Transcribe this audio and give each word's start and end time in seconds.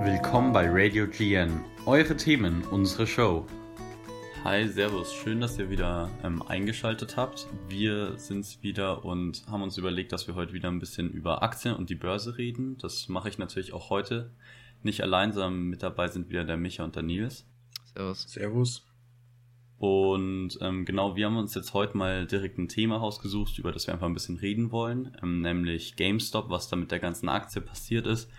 Willkommen 0.00 0.54
bei 0.54 0.66
Radio 0.70 1.06
GN. 1.06 1.60
Eure 1.84 2.16
Themen, 2.16 2.64
unsere 2.70 3.06
Show. 3.06 3.44
Hi, 4.42 4.66
Servus. 4.66 5.12
Schön, 5.12 5.42
dass 5.42 5.58
ihr 5.58 5.68
wieder 5.68 6.08
ähm, 6.22 6.40
eingeschaltet 6.40 7.18
habt. 7.18 7.46
Wir 7.68 8.18
sind's 8.18 8.62
wieder 8.62 9.04
und 9.04 9.44
haben 9.50 9.62
uns 9.62 9.76
überlegt, 9.76 10.12
dass 10.12 10.26
wir 10.26 10.34
heute 10.34 10.54
wieder 10.54 10.70
ein 10.70 10.78
bisschen 10.78 11.10
über 11.10 11.42
Aktien 11.42 11.74
und 11.76 11.90
die 11.90 11.94
Börse 11.94 12.38
reden. 12.38 12.78
Das 12.78 13.10
mache 13.10 13.28
ich 13.28 13.36
natürlich 13.36 13.74
auch 13.74 13.90
heute. 13.90 14.30
Nicht 14.82 15.02
allein, 15.02 15.32
sondern 15.32 15.64
mit 15.64 15.82
dabei 15.82 16.08
sind 16.08 16.30
wieder 16.30 16.44
der 16.44 16.56
Micha 16.56 16.84
und 16.84 16.96
der 16.96 17.02
Nils. 17.02 17.44
Servus. 17.92 18.22
Servus. 18.22 18.93
Und 19.84 20.56
ähm, 20.62 20.86
genau, 20.86 21.14
wir 21.14 21.26
haben 21.26 21.36
uns 21.36 21.54
jetzt 21.54 21.74
heute 21.74 21.94
mal 21.94 22.26
direkt 22.26 22.56
ein 22.56 22.68
Thema 22.68 22.96
rausgesucht, 22.96 23.58
über 23.58 23.70
das 23.70 23.86
wir 23.86 23.92
einfach 23.92 24.06
ein 24.06 24.14
bisschen 24.14 24.38
reden 24.38 24.72
wollen, 24.72 25.14
ähm, 25.22 25.42
nämlich 25.42 25.94
GameStop, 25.96 26.48
was 26.48 26.68
da 26.68 26.76
mit 26.76 26.90
der 26.90 27.00
ganzen 27.00 27.28
Aktie 27.28 27.60
passiert 27.60 28.06
ist. 28.06 28.30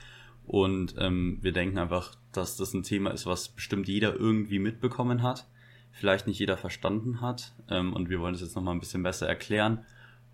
Und 0.47 0.95
ähm, 0.97 1.37
wir 1.41 1.51
denken 1.51 1.77
einfach, 1.77 2.15
dass 2.31 2.57
das 2.57 2.73
ein 2.73 2.81
Thema 2.81 3.11
ist, 3.11 3.27
was 3.27 3.49
bestimmt 3.49 3.87
jeder 3.87 4.15
irgendwie 4.15 4.57
mitbekommen 4.57 5.21
hat, 5.21 5.45
vielleicht 5.91 6.25
nicht 6.25 6.39
jeder 6.39 6.57
verstanden 6.57 7.21
hat. 7.21 7.53
Ähm, 7.69 7.93
und 7.93 8.09
wir 8.09 8.19
wollen 8.19 8.33
es 8.33 8.41
jetzt 8.41 8.55
nochmal 8.55 8.73
ein 8.73 8.79
bisschen 8.79 9.03
besser 9.03 9.27
erklären. 9.27 9.85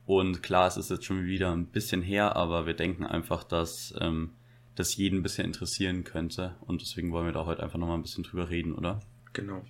Und 0.06 0.42
klar, 0.42 0.68
es 0.68 0.78
ist 0.78 0.92
jetzt 0.92 1.04
schon 1.04 1.26
wieder 1.26 1.52
ein 1.52 1.66
bisschen 1.66 2.02
her, 2.02 2.38
aber 2.38 2.68
wir 2.68 2.74
denken 2.74 3.04
einfach, 3.06 3.44
dass 3.44 3.94
ähm, 4.00 4.30
das 4.76 4.96
jeden 4.96 5.20
ein 5.20 5.24
bisschen 5.24 5.44
interessieren 5.44 6.06
könnte. 6.06 6.56
Und 6.62 6.82
deswegen 6.82 7.12
wollen 7.12 7.26
wir 7.26 7.34
da 7.34 7.46
heute 7.46 7.64
einfach 7.64 7.80
nochmal 7.80 7.98
ein 7.98 8.04
bisschen 8.04 8.24
drüber 8.24 8.50
reden, 8.50 8.74
oder? 8.74 9.02
Genau. 9.34 9.62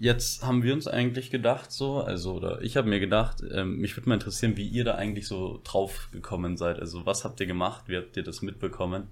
Jetzt 0.00 0.42
haben 0.42 0.62
wir 0.62 0.72
uns 0.72 0.88
eigentlich 0.88 1.30
gedacht, 1.30 1.70
so, 1.70 2.00
also, 2.00 2.32
oder 2.32 2.62
ich 2.62 2.78
habe 2.78 2.88
mir 2.88 3.00
gedacht, 3.00 3.44
ähm, 3.52 3.76
mich 3.76 3.94
würde 3.98 4.08
mal 4.08 4.14
interessieren, 4.14 4.56
wie 4.56 4.66
ihr 4.66 4.82
da 4.82 4.94
eigentlich 4.94 5.26
so 5.26 5.60
drauf 5.62 6.08
gekommen 6.10 6.56
seid. 6.56 6.80
Also, 6.80 7.04
was 7.04 7.22
habt 7.22 7.38
ihr 7.38 7.46
gemacht? 7.46 7.84
Wie 7.86 7.98
habt 7.98 8.16
ihr 8.16 8.22
das 8.22 8.40
mitbekommen, 8.40 9.08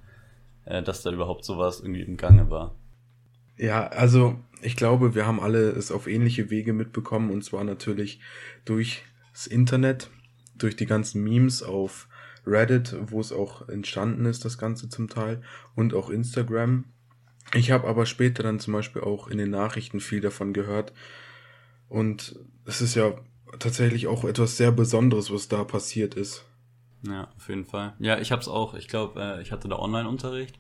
äh, 0.65 0.83
dass 0.83 1.03
da 1.03 1.13
überhaupt 1.13 1.45
sowas 1.45 1.81
irgendwie 1.81 2.01
im 2.01 2.17
Gange 2.17 2.51
war? 2.51 2.75
Ja, 3.59 3.89
also 3.89 4.39
ich 4.63 4.77
glaube, 4.77 5.15
wir 5.15 5.27
haben 5.27 5.41
alle 5.41 5.69
es 5.73 5.93
auf 5.93 6.07
ähnliche 6.07 6.49
Wege 6.49 6.73
mitbekommen 6.73 7.31
und 7.31 7.45
zwar 7.45 7.65
natürlich 7.65 8.21
durch 8.65 9.03
das 9.35 9.47
Internet, 9.47 10.09
durch 10.57 10.75
die 10.75 10.87
ganzen 10.87 11.23
Memes 11.23 11.63
auf 11.63 12.09
Reddit, 12.47 12.97
wo 13.11 13.21
es 13.21 13.31
auch 13.31 13.69
entstanden 13.69 14.25
ist, 14.25 14.47
das 14.47 14.57
Ganze 14.57 14.89
zum 14.89 15.09
Teil, 15.11 15.43
und 15.75 15.93
auch 15.93 16.09
Instagram. 16.09 16.87
Ich 17.55 17.71
habe 17.71 17.89
aber 17.89 18.07
später 18.07 18.43
dann 18.43 18.61
zum 18.61 18.75
Beispiel 18.75 19.03
auch 19.03 19.29
in 19.29 19.39
den 19.39 19.51
Nachrichten 19.51 20.01
viel 20.01 20.21
davon 20.21 20.53
gehört. 20.53 20.93
Und 21.89 22.39
es 22.65 22.81
ist 22.83 22.95
ja 22.95 23.15
tatsächlich 23.59 24.07
auch 24.07 24.25
etwas 24.25 24.57
sehr 24.57 24.73
Besonderes, 24.73 25.33
was 25.33 25.49
da 25.49 25.65
passiert 25.65 26.15
ist. 26.15 26.45
Ja, 27.07 27.29
auf 27.37 27.49
jeden 27.49 27.65
Fall. 27.65 27.95
Ja, 27.99 28.19
ich 28.19 28.33
habe 28.33 28.43
es 28.43 28.49
auch, 28.49 28.75
ich 28.75 28.89
glaube, 28.89 29.21
äh, 29.21 29.43
ich 29.43 29.53
hatte 29.53 29.69
da 29.69 29.79
Online-Unterricht 29.79 30.59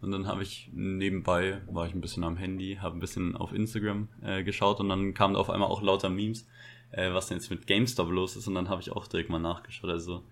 und 0.00 0.12
dann 0.12 0.26
habe 0.26 0.42
ich 0.42 0.70
nebenbei, 0.72 1.60
war 1.66 1.86
ich 1.86 1.94
ein 1.94 2.00
bisschen 2.00 2.24
am 2.24 2.36
Handy, 2.36 2.78
habe 2.80 2.96
ein 2.96 3.00
bisschen 3.00 3.36
auf 3.36 3.52
Instagram 3.52 4.08
äh, 4.22 4.42
geschaut 4.44 4.80
und 4.80 4.88
dann 4.88 5.14
kamen 5.14 5.34
da 5.34 5.40
auf 5.40 5.50
einmal 5.50 5.68
auch 5.68 5.82
lauter 5.82 6.08
Memes, 6.08 6.46
äh, 6.92 7.12
was 7.12 7.26
denn 7.26 7.38
jetzt 7.38 7.50
mit 7.50 7.66
GameStop 7.66 8.10
los 8.10 8.36
ist 8.36 8.46
und 8.46 8.54
dann 8.54 8.68
habe 8.68 8.80
ich 8.80 8.92
auch 8.92 9.06
direkt 9.06 9.30
mal 9.30 9.40
nachgeschaut. 9.40 9.90
Also 9.90 10.24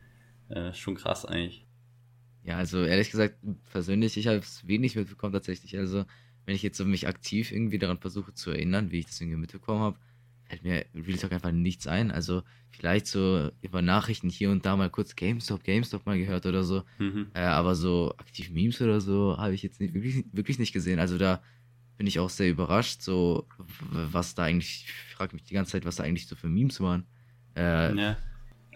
äh, 0.49 0.73
schon 0.73 0.95
krass 0.95 1.27
eigentlich. 1.27 1.67
Ja, 2.49 2.57
also 2.57 2.83
ehrlich 2.83 3.11
gesagt, 3.11 3.37
persönlich, 3.71 4.17
ich 4.17 4.27
habe 4.27 4.39
es 4.39 4.67
wenig 4.67 4.97
mitbekommen 4.97 5.35
tatsächlich. 5.35 5.77
Also, 5.77 6.07
wenn 6.47 6.55
ich 6.55 6.63
jetzt 6.63 6.79
so 6.79 6.87
mich 6.87 7.07
aktiv 7.07 7.53
irgendwie 7.53 7.79
daran 7.79 7.99
versuche 7.99 8.33
zu 8.33 8.51
erinnern, 8.51 8.91
wie 8.91 9.01
ich 9.01 9.05
das 9.05 9.21
irgendwie 9.21 9.37
mitbekommen 9.37 9.81
habe, 9.81 9.99
fällt 10.45 10.63
mir 10.63 10.87
Real 10.95 11.19
Talk 11.19 11.33
einfach 11.33 11.53
nichts 11.53 11.87
ein. 11.87 12.11
Also, 12.11 12.43
vielleicht 12.71 13.07
so 13.07 13.51
über 13.61 13.83
Nachrichten 13.83 14.31
hier 14.31 14.51
und 14.51 14.65
da 14.65 14.77
mal 14.77 14.89
kurz 14.89 15.15
GameStop, 15.15 15.63
GameStop 15.63 16.07
mal 16.07 16.17
gehört 16.17 16.47
oder 16.47 16.65
so. 16.65 16.85
Mhm. 16.99 17.27
Äh, 17.35 17.41
aber 17.41 17.75
so 17.75 18.15
aktiv 18.17 18.49
Memes 18.49 18.81
oder 18.81 19.03
so 19.03 19.37
habe 19.37 19.53
ich 19.53 19.63
jetzt 19.63 19.79
nicht, 19.79 19.93
wirklich, 19.93 20.25
wirklich 20.33 20.59
nicht 20.59 20.73
gesehen. 20.73 21.01
Also, 21.01 21.19
da 21.19 21.43
bin 21.99 22.07
ich 22.07 22.19
auch 22.19 22.31
sehr 22.31 22.49
überrascht, 22.49 23.03
so 23.03 23.47
was 23.91 24.35
da 24.35 24.45
eigentlich, 24.45 24.87
ich 24.87 25.15
frage 25.17 25.35
mich 25.35 25.45
die 25.45 25.53
ganze 25.53 25.73
Zeit, 25.73 25.85
was 25.85 25.97
da 25.97 26.05
eigentlich 26.05 26.27
so 26.27 26.35
für 26.35 26.49
Memes 26.49 26.81
waren. 26.81 27.05
Äh, 27.55 27.95
Ja. 27.95 28.17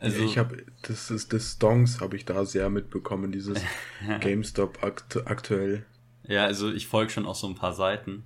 Also 0.02 0.22
ich 0.24 0.36
habe 0.36 0.64
das 0.82 1.10
ist 1.10 1.32
das 1.32 1.52
Stonks 1.52 2.00
habe 2.00 2.16
ich 2.16 2.24
da 2.24 2.44
sehr 2.44 2.68
mitbekommen, 2.70 3.30
dieses 3.30 3.60
GameStop 4.20 4.82
akt 4.82 5.26
aktuell. 5.26 5.86
Ja, 6.26 6.44
also 6.44 6.72
ich 6.72 6.88
folge 6.88 7.10
schon 7.10 7.26
auch 7.26 7.36
so 7.36 7.46
ein 7.46 7.54
paar 7.54 7.72
Seiten, 7.72 8.24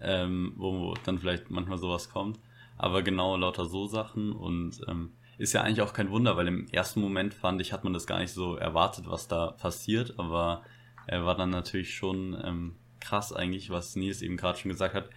ähm, 0.00 0.52
wo 0.56 0.94
dann 1.04 1.18
vielleicht 1.18 1.50
manchmal 1.50 1.78
sowas 1.78 2.10
kommt. 2.10 2.38
Aber 2.76 3.02
genau 3.02 3.36
lauter 3.36 3.64
so 3.64 3.86
Sachen 3.86 4.32
und 4.32 4.80
ähm, 4.86 5.12
ist 5.38 5.52
ja 5.52 5.62
eigentlich 5.62 5.80
auch 5.80 5.94
kein 5.94 6.10
Wunder, 6.10 6.36
weil 6.36 6.48
im 6.48 6.68
ersten 6.68 7.00
Moment 7.00 7.32
fand 7.32 7.60
ich, 7.60 7.72
hat 7.72 7.84
man 7.84 7.92
das 7.92 8.06
gar 8.06 8.18
nicht 8.18 8.32
so 8.32 8.56
erwartet, 8.56 9.06
was 9.08 9.26
da 9.26 9.52
passiert, 9.52 10.18
aber 10.18 10.62
er 11.06 11.24
war 11.24 11.36
dann 11.36 11.50
natürlich 11.50 11.94
schon 11.94 12.36
ähm, 12.44 12.76
krass 13.00 13.32
eigentlich, 13.32 13.70
was 13.70 13.96
Nils 13.96 14.22
eben 14.22 14.36
gerade 14.36 14.58
schon 14.58 14.70
gesagt 14.70 14.94
hat, 14.94 15.10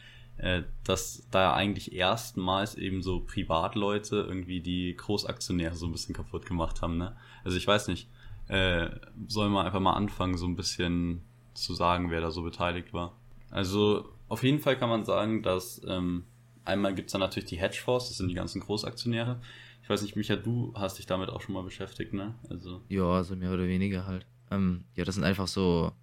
dass 0.84 1.28
da 1.32 1.54
eigentlich 1.54 1.94
erstmals 1.94 2.76
eben 2.76 3.02
so 3.02 3.22
Privatleute 3.22 4.18
irgendwie 4.18 4.62
die 4.62 4.96
Großaktionäre 4.96 5.76
so 5.76 5.88
ein 5.88 5.92
bisschen 5.92 6.14
kaputt 6.16 6.46
gemacht 6.46 6.82
haben. 6.82 6.98
Ne? 6.98 7.16
Also 7.44 7.58
ich 7.58 7.66
weiß 7.66 7.88
nicht, 7.88 8.08
äh, 8.48 8.90
soll 9.28 9.50
man 9.50 9.66
einfach 9.66 9.80
mal 9.80 9.94
anfangen, 9.94 10.38
so 10.38 10.46
ein 10.46 10.56
bisschen 10.56 11.24
zu 11.54 11.74
sagen, 11.74 12.12
wer 12.12 12.22
da 12.22 12.32
so 12.32 12.44
beteiligt 12.44 12.94
war. 12.94 13.18
Also 13.50 14.10
auf 14.30 14.44
jeden 14.44 14.60
Fall 14.60 14.78
kann 14.78 14.90
man 14.90 15.06
sagen, 15.06 15.42
dass 15.42 15.82
ähm, 15.88 16.26
einmal 16.66 16.94
gibt's 16.94 17.14
da 17.14 17.18
natürlich 17.18 17.50
die 17.50 17.58
Hedgefonds, 17.58 18.10
das 18.10 18.18
sind 18.18 18.30
die 18.30 18.36
ganzen 18.36 18.62
Großaktionäre. 18.62 19.40
Ich 19.82 19.90
weiß 19.90 20.02
nicht, 20.02 20.16
Micha, 20.16 20.36
du 20.36 20.74
hast 20.76 20.98
dich 20.98 21.06
damit 21.06 21.30
auch 21.30 21.42
schon 21.42 21.56
mal 21.56 21.64
beschäftigt, 21.64 22.14
ne? 22.14 22.36
Also 22.50 22.82
Ja, 22.90 23.06
also 23.06 23.36
mehr 23.36 23.54
oder 23.54 23.68
weniger 23.68 24.06
halt. 24.06 24.26
Ähm, 24.52 24.84
ja, 24.96 25.06
das 25.06 25.16
sind 25.16 25.24
einfach 25.24 25.48
so. 25.48 25.94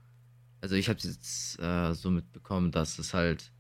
Also 0.61 0.75
ich 0.77 0.89
habe 0.89 0.99
jetzt 1.03 1.59
äh, 1.61 1.93
so 1.93 2.11
mitbekommen, 2.11 2.73
dass 2.73 2.99
es 2.99 3.13
halt 3.13 3.53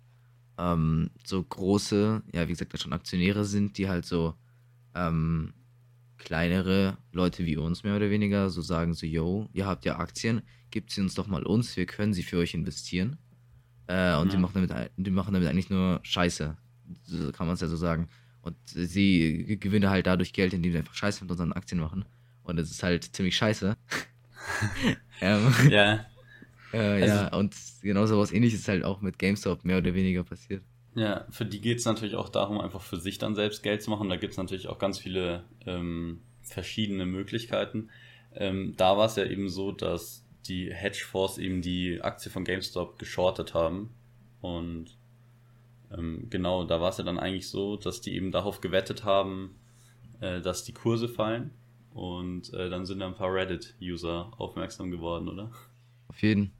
ähm, 0.59 1.11
so 1.25 1.43
große, 1.43 2.23
ja, 2.33 2.49
wie 2.49 2.53
gesagt, 2.53 2.79
schon 2.81 2.93
Aktionäre 2.93 3.45
sind, 3.45 3.79
die 3.79 3.89
halt 3.89 4.05
so 4.07 4.35
ähm, 4.95 5.55
kleinere 6.19 6.99
Leute 7.13 7.45
wie 7.47 7.57
uns 7.57 7.85
mehr 7.85 7.97
oder 7.97 8.11
weniger 8.11 8.51
so 8.51 8.63
sagen 8.63 8.95
so, 8.95 9.07
yo, 9.07 9.49
ihr 9.53 9.67
habt 9.67 9.85
ja 9.85 9.99
Aktien, 9.99 10.43
gebt 10.71 10.91
sie 10.91 11.01
uns 11.01 11.15
doch 11.15 11.27
mal 11.27 11.45
uns, 11.45 11.77
wir 11.77 11.87
können 11.87 12.15
sie 12.15 12.23
für 12.23 12.39
euch 12.39 12.55
investieren. 12.55 13.19
Äh, 13.87 14.17
und 14.17 14.33
die, 14.33 14.37
Ja. 14.37 14.39
machen 14.39 14.67
damit, 14.67 14.93
die 14.97 15.11
machen 15.11 15.35
damit 15.35 15.49
eigentlich 15.49 15.71
nur 15.71 16.01
Scheiße. 16.03 16.57
So 17.05 17.33
kann 17.33 17.47
man 17.47 17.55
es 17.55 17.61
ja 17.61 17.69
so 17.69 17.77
sagen. 17.77 18.09
Und 18.43 18.57
sie 18.67 19.59
gewinnen 19.61 19.91
halt 19.91 20.07
dadurch 20.07 20.33
Geld, 20.33 20.53
indem 20.55 20.73
sie 20.73 20.79
einfach 20.79 20.95
Scheiße 20.95 21.25
mit 21.25 21.31
unseren 21.31 21.53
Aktien 21.53 21.81
machen. 21.81 22.05
Und 22.43 22.59
es 22.59 22.71
ist 22.71 22.83
halt 22.83 23.05
ziemlich 23.05 23.37
scheiße. 23.37 23.77
ähm, 25.21 25.53
ja, 25.69 26.07
äh, 26.75 27.07
ja, 27.07 27.37
und 27.37 27.55
genau 27.83 28.07
so 28.07 28.19
was 28.19 28.33
ähnliches 28.33 28.61
ist 28.61 28.69
halt 28.69 28.85
auch 28.85 29.01
mit 29.01 29.19
GameStop 29.19 29.65
mehr 29.65 29.79
oder 29.79 29.95
weniger 29.95 30.25
passiert. 30.25 30.63
Ja, 30.95 31.27
für 31.31 31.45
die 31.45 31.61
geht's 31.61 31.85
natürlich 31.85 32.15
auch 32.15 32.29
darum, 32.29 32.61
einfach 32.61 32.81
für 32.81 32.99
sich 32.99 33.19
dann 33.19 33.35
selbst 33.35 33.63
Geld 33.63 33.83
zu 33.83 33.91
machen. 33.91 34.09
Da 34.09 34.17
gibt's 34.17 34.37
natürlich 34.37 34.69
auch 34.69 34.79
ganz 34.79 34.99
viele 34.99 35.45
ähm, 35.67 36.21
verschiedene 36.43 37.07
Möglichkeiten. 37.07 37.91
Ähm, 38.35 38.75
da 38.77 38.97
war 38.97 39.07
es 39.07 39.17
ja 39.17 39.25
eben 39.25 39.49
so, 39.49 39.73
dass 39.73 40.25
die 40.47 40.73
Hedgefonds 40.73 41.39
eben 41.39 41.63
die 41.63 42.01
Aktie 42.03 42.31
von 42.31 42.45
GameStop 42.45 42.99
geschortet 42.99 43.55
haben. 43.55 43.91
Und 44.41 44.97
ähm, 45.97 46.27
genau, 46.31 46.65
da 46.65 46.81
war 46.81 46.91
es 46.91 46.99
ja 46.99 47.05
dann 47.05 47.19
eigentlich 47.19 47.49
so, 47.49 47.77
dass 47.77 48.01
die 48.01 48.15
eben 48.15 48.31
darauf 48.31 48.61
gewettet 48.61 49.05
haben, 49.05 49.57
äh, 50.21 50.41
dass 50.41 50.65
die 50.65 50.73
Kurse 50.73 51.09
fallen. 51.09 51.51
Und 51.93 52.53
äh, 52.55 52.71
dann 52.71 52.87
sind 52.87 52.99
da 53.01 53.07
ein 53.07 53.15
paar 53.15 53.33
Reddit-User 53.33 54.33
aufmerksam 54.37 54.91
geworden, 54.91 55.29
oder? 55.29 55.51
Auf 56.09 56.23
jeden. 56.23 56.53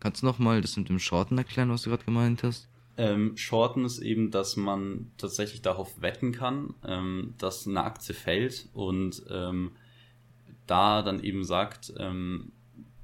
Kannst 0.00 0.22
du 0.22 0.26
nochmal 0.26 0.60
das 0.60 0.76
mit 0.76 0.88
dem 0.88 0.98
Shorten 0.98 1.38
erklären, 1.38 1.70
was 1.70 1.82
du 1.82 1.90
gerade 1.90 2.04
gemeint 2.04 2.42
hast? 2.42 2.68
Ähm, 2.96 3.36
Shorten 3.36 3.84
ist 3.84 4.00
eben, 4.00 4.30
dass 4.30 4.56
man 4.56 5.10
tatsächlich 5.16 5.62
darauf 5.62 6.02
wetten 6.02 6.32
kann, 6.32 6.74
ähm, 6.86 7.34
dass 7.38 7.66
eine 7.66 7.84
Aktie 7.84 8.14
fällt 8.14 8.68
und 8.72 9.22
ähm, 9.30 9.72
da 10.66 11.02
dann 11.02 11.22
eben 11.22 11.44
sagt, 11.44 11.92
ähm, 11.98 12.52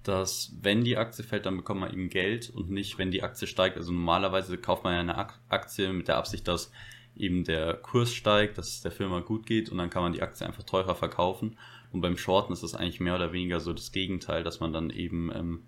dass 0.03 0.53
wenn 0.61 0.85
die 0.85 0.97
Aktie 0.97 1.25
fällt, 1.25 1.47
dann 1.47 1.57
bekommt 1.57 1.81
man 1.81 1.93
eben 1.93 2.11
Geld 2.11 2.51
und 2.51 2.71
nicht, 2.71 2.99
wenn 2.99 3.11
die 3.11 3.23
Aktie 3.23 3.47
steigt. 3.47 3.77
Also 3.77 3.93
normalerweise 3.93 4.57
kauft 4.57 4.85
man 4.85 4.95
ja 4.95 5.01
eine 5.01 5.19
Ak 5.19 5.41
Aktie 5.49 5.93
mit 5.93 6.09
der 6.09 6.17
Absicht, 6.17 6.47
dass 6.47 6.71
eben 7.17 7.45
der 7.45 7.75
Kurs 7.75 8.13
steigt, 8.13 8.59
dass 8.59 8.69
es 8.69 8.81
der 8.83 8.93
Firma 8.93 9.21
gut 9.21 9.47
geht 9.47 9.71
und 9.71 9.79
dann 9.79 9.91
kann 9.91 10.03
man 10.03 10.13
die 10.13 10.23
Aktie 10.23 10.47
einfach 10.47 10.63
teurer 10.63 10.95
verkaufen. 10.95 11.57
Und 11.93 12.03
beim 12.03 12.17
Shorten 12.17 12.53
ist 12.53 12.63
es 12.63 12.75
eigentlich 12.75 13.01
mehr 13.01 13.15
oder 13.15 13.33
weniger 13.33 13.61
so 13.61 13.73
das 13.73 13.93
Gegenteil, 13.93 14.45
dass 14.45 14.61
man 14.61 14.73
dann 14.73 14.91
eben 14.91 15.33
ähm, 15.35 15.63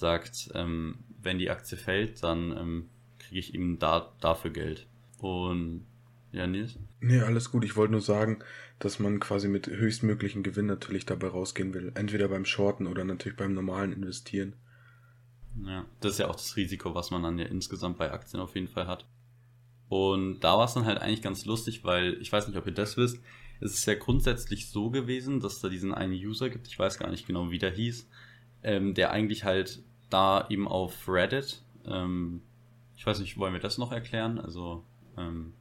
sagt, 0.00 0.50
ähm, 0.54 0.98
wenn 1.22 1.38
die 1.38 1.50
Aktie 1.50 1.76
fällt, 1.76 2.22
dann 2.22 2.56
ähm, 2.56 2.88
kriege 3.18 3.38
ich 3.38 3.54
eben 3.54 3.78
da, 3.78 4.12
dafür 4.20 4.50
Geld. 4.50 4.86
Und 5.18 5.86
ja, 6.32 6.46
Nils? 6.46 6.78
Nee, 7.00 7.20
alles 7.20 7.50
gut. 7.50 7.64
Ich 7.64 7.76
wollte 7.76 7.92
nur 7.92 8.00
sagen, 8.00 8.38
dass 8.78 8.98
man 8.98 9.20
quasi 9.20 9.48
mit 9.48 9.66
höchstmöglichen 9.66 10.42
Gewinn 10.42 10.66
natürlich 10.66 11.06
dabei 11.06 11.28
rausgehen 11.28 11.74
will. 11.74 11.92
Entweder 11.94 12.28
beim 12.28 12.44
Shorten 12.44 12.86
oder 12.86 13.04
natürlich 13.04 13.36
beim 13.36 13.54
normalen 13.54 13.92
Investieren. 13.92 14.54
Ja, 15.66 15.84
das 16.00 16.12
ist 16.12 16.18
ja 16.18 16.28
auch 16.28 16.36
das 16.36 16.56
Risiko, 16.56 16.94
was 16.94 17.10
man 17.10 17.22
dann 17.22 17.38
ja 17.38 17.46
insgesamt 17.46 17.98
bei 17.98 18.12
Aktien 18.12 18.40
auf 18.40 18.54
jeden 18.54 18.68
Fall 18.68 18.86
hat. 18.86 19.06
Und 19.88 20.40
da 20.40 20.56
war 20.56 20.66
es 20.66 20.74
dann 20.74 20.86
halt 20.86 20.98
eigentlich 20.98 21.22
ganz 21.22 21.44
lustig, 21.44 21.82
weil 21.82 22.14
ich 22.20 22.32
weiß 22.32 22.46
nicht, 22.46 22.56
ob 22.56 22.66
ihr 22.66 22.72
das 22.72 22.96
wisst. 22.96 23.20
Es 23.60 23.74
ist 23.74 23.86
ja 23.86 23.94
grundsätzlich 23.94 24.70
so 24.70 24.90
gewesen, 24.90 25.40
dass 25.40 25.60
da 25.60 25.68
diesen 25.68 25.92
einen 25.92 26.14
User 26.14 26.48
gibt, 26.48 26.68
ich 26.68 26.78
weiß 26.78 26.98
gar 26.98 27.10
nicht 27.10 27.26
genau, 27.26 27.50
wie 27.50 27.58
der 27.58 27.72
hieß, 27.72 28.08
ähm, 28.62 28.94
der 28.94 29.10
eigentlich 29.10 29.44
halt 29.44 29.82
da 30.10 30.46
eben 30.50 30.68
auf 30.68 31.08
Reddit, 31.08 31.62
ähm, 31.86 32.42
ich 32.96 33.06
weiß 33.06 33.20
nicht, 33.20 33.38
wollen 33.38 33.52
wir 33.52 33.60
das 33.60 33.78
noch 33.78 33.92
erklären? 33.92 34.38
Also 34.38 34.84
ähm, 35.16 35.54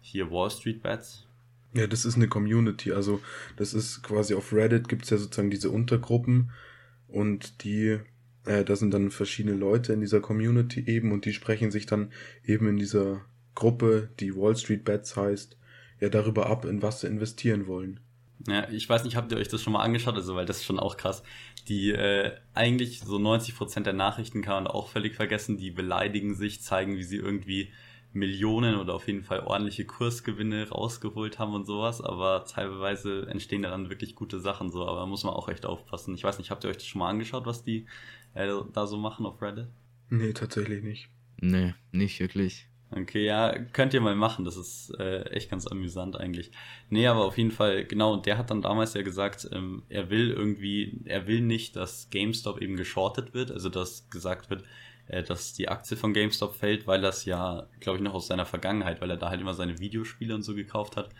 hier 0.00 0.30
Wall 0.30 0.50
Street 0.50 0.82
Bets. 0.82 1.26
Ja, 1.74 1.86
das 1.86 2.04
ist 2.04 2.16
eine 2.16 2.28
Community. 2.28 2.92
Also 2.92 3.20
das 3.56 3.74
ist 3.74 4.02
quasi 4.02 4.34
auf 4.34 4.52
Reddit 4.52 4.88
gibt 4.88 5.04
es 5.04 5.10
ja 5.10 5.18
sozusagen 5.18 5.50
diese 5.50 5.70
Untergruppen 5.70 6.50
und 7.08 7.64
die, 7.64 8.00
äh, 8.44 8.64
da 8.64 8.76
sind 8.76 8.92
dann 8.92 9.10
verschiedene 9.10 9.56
Leute 9.56 9.92
in 9.92 10.00
dieser 10.00 10.20
Community 10.20 10.84
eben 10.86 11.12
und 11.12 11.24
die 11.24 11.32
sprechen 11.32 11.70
sich 11.70 11.86
dann 11.86 12.12
eben 12.44 12.68
in 12.68 12.78
dieser 12.78 13.24
Gruppe, 13.54 14.10
die 14.20 14.34
Wall 14.36 14.56
Street 14.56 14.84
Bets 14.84 15.16
heißt, 15.16 15.56
ja 16.00 16.08
darüber 16.08 16.46
ab, 16.46 16.64
in 16.64 16.82
was 16.82 17.00
sie 17.00 17.06
investieren 17.06 17.66
wollen. 17.66 18.00
Ja, 18.46 18.68
ich 18.70 18.88
weiß 18.88 19.04
nicht, 19.04 19.16
habt 19.16 19.32
ihr 19.32 19.38
euch 19.38 19.48
das 19.48 19.62
schon 19.62 19.72
mal 19.72 19.82
angeschaut? 19.82 20.14
Also, 20.14 20.34
weil 20.34 20.46
das 20.46 20.58
ist 20.58 20.64
schon 20.64 20.78
auch 20.78 20.96
krass. 20.96 21.22
Die 21.68 21.90
äh, 21.90 22.32
eigentlich 22.54 23.00
so 23.00 23.16
90% 23.16 23.82
der 23.82 23.92
Nachrichten 23.92 24.42
kann 24.42 24.64
man 24.64 24.72
auch 24.72 24.88
völlig 24.88 25.14
vergessen, 25.16 25.56
die 25.56 25.70
beleidigen 25.70 26.34
sich, 26.34 26.62
zeigen, 26.62 26.96
wie 26.96 27.02
sie 27.02 27.16
irgendwie 27.16 27.72
Millionen 28.12 28.76
oder 28.76 28.94
auf 28.94 29.06
jeden 29.06 29.22
Fall 29.22 29.40
ordentliche 29.40 29.84
Kursgewinne 29.84 30.68
rausgeholt 30.70 31.38
haben 31.38 31.54
und 31.54 31.66
sowas, 31.66 32.00
aber 32.00 32.44
teilweise 32.46 33.26
entstehen 33.28 33.62
daran 33.62 33.90
wirklich 33.90 34.14
gute 34.14 34.40
Sachen 34.40 34.70
so, 34.70 34.86
aber 34.86 35.06
muss 35.06 35.24
man 35.24 35.34
auch 35.34 35.48
echt 35.48 35.66
aufpassen. 35.66 36.14
Ich 36.14 36.24
weiß 36.24 36.38
nicht, 36.38 36.50
habt 36.50 36.64
ihr 36.64 36.70
euch 36.70 36.78
das 36.78 36.86
schon 36.86 37.00
mal 37.00 37.10
angeschaut, 37.10 37.46
was 37.46 37.62
die 37.62 37.86
äh, 38.34 38.48
da 38.72 38.86
so 38.86 38.96
machen 38.96 39.26
auf 39.26 39.40
Reddit? 39.42 39.68
Nee, 40.08 40.32
tatsächlich 40.32 40.82
nicht. 40.82 41.08
Nee, 41.40 41.74
nicht 41.92 42.18
wirklich. 42.20 42.66
Okay, 42.90 43.24
ja, 43.24 43.52
könnt 43.72 43.94
ihr 43.94 44.00
mal 44.00 44.14
machen, 44.14 44.44
das 44.44 44.56
ist 44.56 44.90
äh, 45.00 45.22
echt 45.30 45.50
ganz 45.50 45.66
amüsant 45.66 46.16
eigentlich. 46.16 46.52
Nee, 46.88 47.08
aber 47.08 47.24
auf 47.24 47.36
jeden 47.36 47.50
Fall, 47.50 47.84
genau, 47.84 48.12
und 48.12 48.26
der 48.26 48.38
hat 48.38 48.50
dann 48.50 48.62
damals 48.62 48.94
ja 48.94 49.02
gesagt, 49.02 49.48
ähm, 49.52 49.82
er 49.88 50.08
will 50.08 50.30
irgendwie, 50.30 51.00
er 51.04 51.26
will 51.26 51.40
nicht, 51.40 51.74
dass 51.74 52.10
GameStop 52.10 52.62
eben 52.62 52.76
geschortet 52.76 53.34
wird, 53.34 53.50
also 53.50 53.70
dass 53.70 54.08
gesagt 54.08 54.50
wird, 54.50 54.62
äh, 55.08 55.24
dass 55.24 55.52
die 55.52 55.68
Aktie 55.68 55.96
von 55.96 56.12
GameStop 56.12 56.54
fällt, 56.54 56.86
weil 56.86 57.00
das 57.00 57.24
ja, 57.24 57.66
glaube 57.80 57.98
ich, 57.98 58.04
noch 58.04 58.14
aus 58.14 58.28
seiner 58.28 58.46
Vergangenheit, 58.46 59.00
weil 59.00 59.10
er 59.10 59.16
da 59.16 59.30
halt 59.30 59.40
immer 59.40 59.54
seine 59.54 59.80
Videospiele 59.80 60.34
und 60.34 60.42
so 60.42 60.54
gekauft 60.54 60.96
hat 60.96 61.10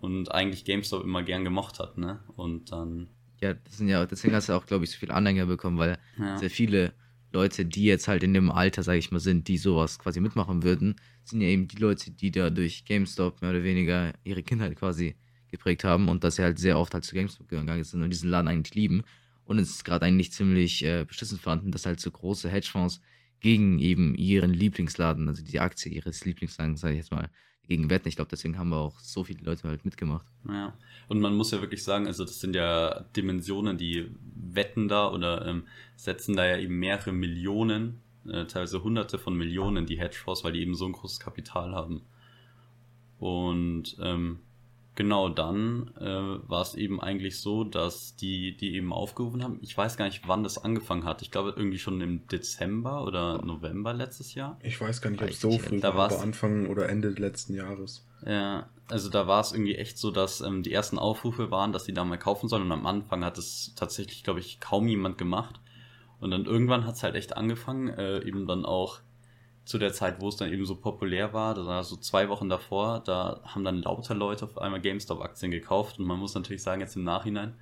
und 0.00 0.32
eigentlich 0.32 0.64
GameStop 0.64 1.04
immer 1.04 1.22
gern 1.22 1.44
gemocht 1.44 1.80
hat, 1.80 1.98
ne? 1.98 2.20
Und 2.36 2.72
dann. 2.72 3.08
Ja, 3.40 3.54
das 3.54 3.78
sind 3.78 3.88
ja, 3.88 4.04
deswegen 4.06 4.34
hast 4.34 4.48
du 4.48 4.54
auch, 4.54 4.66
glaube 4.66 4.84
ich, 4.84 4.90
so 4.90 4.98
viele 4.98 5.14
Anhänger 5.14 5.46
bekommen, 5.46 5.78
weil 5.78 5.98
ja. 6.18 6.38
sehr 6.38 6.50
viele 6.50 6.92
Leute, 7.32 7.64
die 7.64 7.84
jetzt 7.84 8.08
halt 8.08 8.22
in 8.22 8.34
dem 8.34 8.50
Alter, 8.50 8.82
sage 8.82 8.98
ich 8.98 9.10
mal, 9.10 9.20
sind, 9.20 9.48
die 9.48 9.58
sowas 9.58 9.98
quasi 9.98 10.20
mitmachen 10.20 10.62
würden, 10.62 10.96
sind 11.24 11.40
ja 11.40 11.48
eben 11.48 11.68
die 11.68 11.76
Leute, 11.76 12.10
die 12.10 12.30
da 12.30 12.50
durch 12.50 12.84
GameStop 12.84 13.40
mehr 13.40 13.50
oder 13.50 13.62
weniger 13.62 14.12
ihre 14.24 14.42
Kindheit 14.42 14.76
quasi 14.76 15.14
geprägt 15.48 15.84
haben 15.84 16.08
und 16.08 16.24
dass 16.24 16.36
sie 16.36 16.42
halt 16.42 16.58
sehr 16.58 16.78
oft 16.78 16.94
halt 16.94 17.04
zu 17.04 17.14
GameStop 17.14 17.48
gegangen 17.48 17.84
sind 17.84 18.02
und 18.02 18.10
diesen 18.10 18.30
Laden 18.30 18.48
eigentlich 18.48 18.74
lieben. 18.74 19.02
Und 19.44 19.58
es 19.58 19.70
ist 19.70 19.84
gerade 19.84 20.06
eigentlich 20.06 20.32
ziemlich 20.32 20.84
äh, 20.84 21.04
beschissen 21.04 21.38
fanden, 21.38 21.72
dass 21.72 21.86
halt 21.86 22.00
so 22.00 22.10
große 22.10 22.48
Hedgefonds 22.48 23.00
gegen 23.40 23.78
eben 23.78 24.14
ihren 24.14 24.52
Lieblingsladen, 24.52 25.28
also 25.28 25.42
die 25.42 25.60
Aktie 25.60 25.90
ihres 25.92 26.24
Lieblingsladens, 26.24 26.80
sage 26.80 26.94
ich 26.94 27.00
jetzt 27.00 27.10
mal, 27.10 27.30
gegen 27.70 27.88
wetten. 27.88 28.08
Ich 28.08 28.16
glaube, 28.16 28.28
deswegen 28.28 28.58
haben 28.58 28.70
wir 28.70 28.78
auch 28.78 28.98
so 28.98 29.22
viele 29.22 29.44
Leute 29.44 29.68
halt 29.68 29.84
mitgemacht. 29.84 30.26
Ja, 30.48 30.74
und 31.06 31.20
man 31.20 31.36
muss 31.36 31.52
ja 31.52 31.60
wirklich 31.60 31.84
sagen, 31.84 32.08
also 32.08 32.24
das 32.24 32.40
sind 32.40 32.56
ja 32.56 33.04
Dimensionen, 33.16 33.78
die 33.78 34.10
wetten 34.34 34.88
da 34.88 35.08
oder 35.08 35.46
ähm, 35.46 35.62
setzen 35.94 36.34
da 36.34 36.44
ja 36.44 36.58
eben 36.58 36.80
mehrere 36.80 37.12
Millionen, 37.12 38.00
äh, 38.26 38.44
teilweise 38.46 38.82
hunderte 38.82 39.18
von 39.18 39.36
Millionen 39.36 39.86
die 39.86 40.00
Hedgefonds, 40.00 40.42
weil 40.42 40.52
die 40.52 40.62
eben 40.62 40.74
so 40.74 40.84
ein 40.84 40.90
großes 40.90 41.20
Kapital 41.20 41.72
haben. 41.72 42.02
Und 43.20 43.96
ähm, 44.00 44.40
Genau, 45.00 45.30
dann 45.30 45.92
äh, 45.98 46.04
war 46.04 46.60
es 46.60 46.74
eben 46.74 47.00
eigentlich 47.00 47.40
so, 47.40 47.64
dass 47.64 48.16
die, 48.16 48.54
die 48.54 48.74
eben 48.74 48.92
aufgerufen 48.92 49.42
haben, 49.42 49.58
ich 49.62 49.74
weiß 49.74 49.96
gar 49.96 50.04
nicht, 50.04 50.28
wann 50.28 50.42
das 50.42 50.62
angefangen 50.62 51.04
hat. 51.04 51.22
Ich 51.22 51.30
glaube 51.30 51.54
irgendwie 51.56 51.78
schon 51.78 52.02
im 52.02 52.26
Dezember 52.26 53.04
oder 53.04 53.40
November 53.42 53.94
letztes 53.94 54.34
Jahr. 54.34 54.58
Ich 54.62 54.78
weiß 54.78 55.00
gar 55.00 55.08
nicht, 55.08 55.22
ob 55.22 55.30
es 55.30 55.40
so 55.40 55.58
früh 55.58 55.80
da 55.80 55.96
war, 55.96 56.12
aber 56.12 56.20
Anfang 56.20 56.66
oder 56.66 56.90
Ende 56.90 57.08
letzten 57.08 57.54
Jahres. 57.54 58.06
Ja, 58.26 58.68
also 58.90 59.08
da 59.08 59.26
war 59.26 59.40
es 59.40 59.52
irgendwie 59.52 59.76
echt 59.76 59.96
so, 59.96 60.10
dass 60.10 60.42
ähm, 60.42 60.62
die 60.62 60.74
ersten 60.74 60.98
Aufrufe 60.98 61.50
waren, 61.50 61.72
dass 61.72 61.84
die 61.84 61.94
da 61.94 62.04
mal 62.04 62.18
kaufen 62.18 62.50
sollen 62.50 62.64
und 62.64 62.72
am 62.72 62.84
Anfang 62.84 63.24
hat 63.24 63.38
es 63.38 63.72
tatsächlich, 63.76 64.22
glaube 64.22 64.40
ich, 64.40 64.60
kaum 64.60 64.86
jemand 64.86 65.16
gemacht. 65.16 65.62
Und 66.18 66.30
dann 66.30 66.44
irgendwann 66.44 66.84
hat 66.84 66.96
es 66.96 67.02
halt 67.02 67.14
echt 67.14 67.38
angefangen, 67.38 67.88
äh, 67.88 68.18
eben 68.18 68.46
dann 68.46 68.66
auch 68.66 69.00
zu 69.70 69.78
der 69.78 69.92
Zeit, 69.92 70.20
wo 70.20 70.28
es 70.28 70.36
dann 70.36 70.52
eben 70.52 70.66
so 70.66 70.74
populär 70.74 71.32
war, 71.32 71.54
das 71.54 71.64
war 71.64 71.84
so 71.84 71.94
zwei 71.94 72.28
Wochen 72.28 72.48
davor, 72.48 73.04
da 73.06 73.40
haben 73.44 73.62
dann 73.62 73.82
lauter 73.82 74.16
Leute 74.16 74.44
auf 74.44 74.58
einmal 74.58 74.80
GameStop-Aktien 74.80 75.52
gekauft 75.52 76.00
und 76.00 76.06
man 76.06 76.18
muss 76.18 76.34
natürlich 76.34 76.64
sagen, 76.64 76.80
jetzt 76.80 76.96
im 76.96 77.04
Nachhinein, 77.04 77.54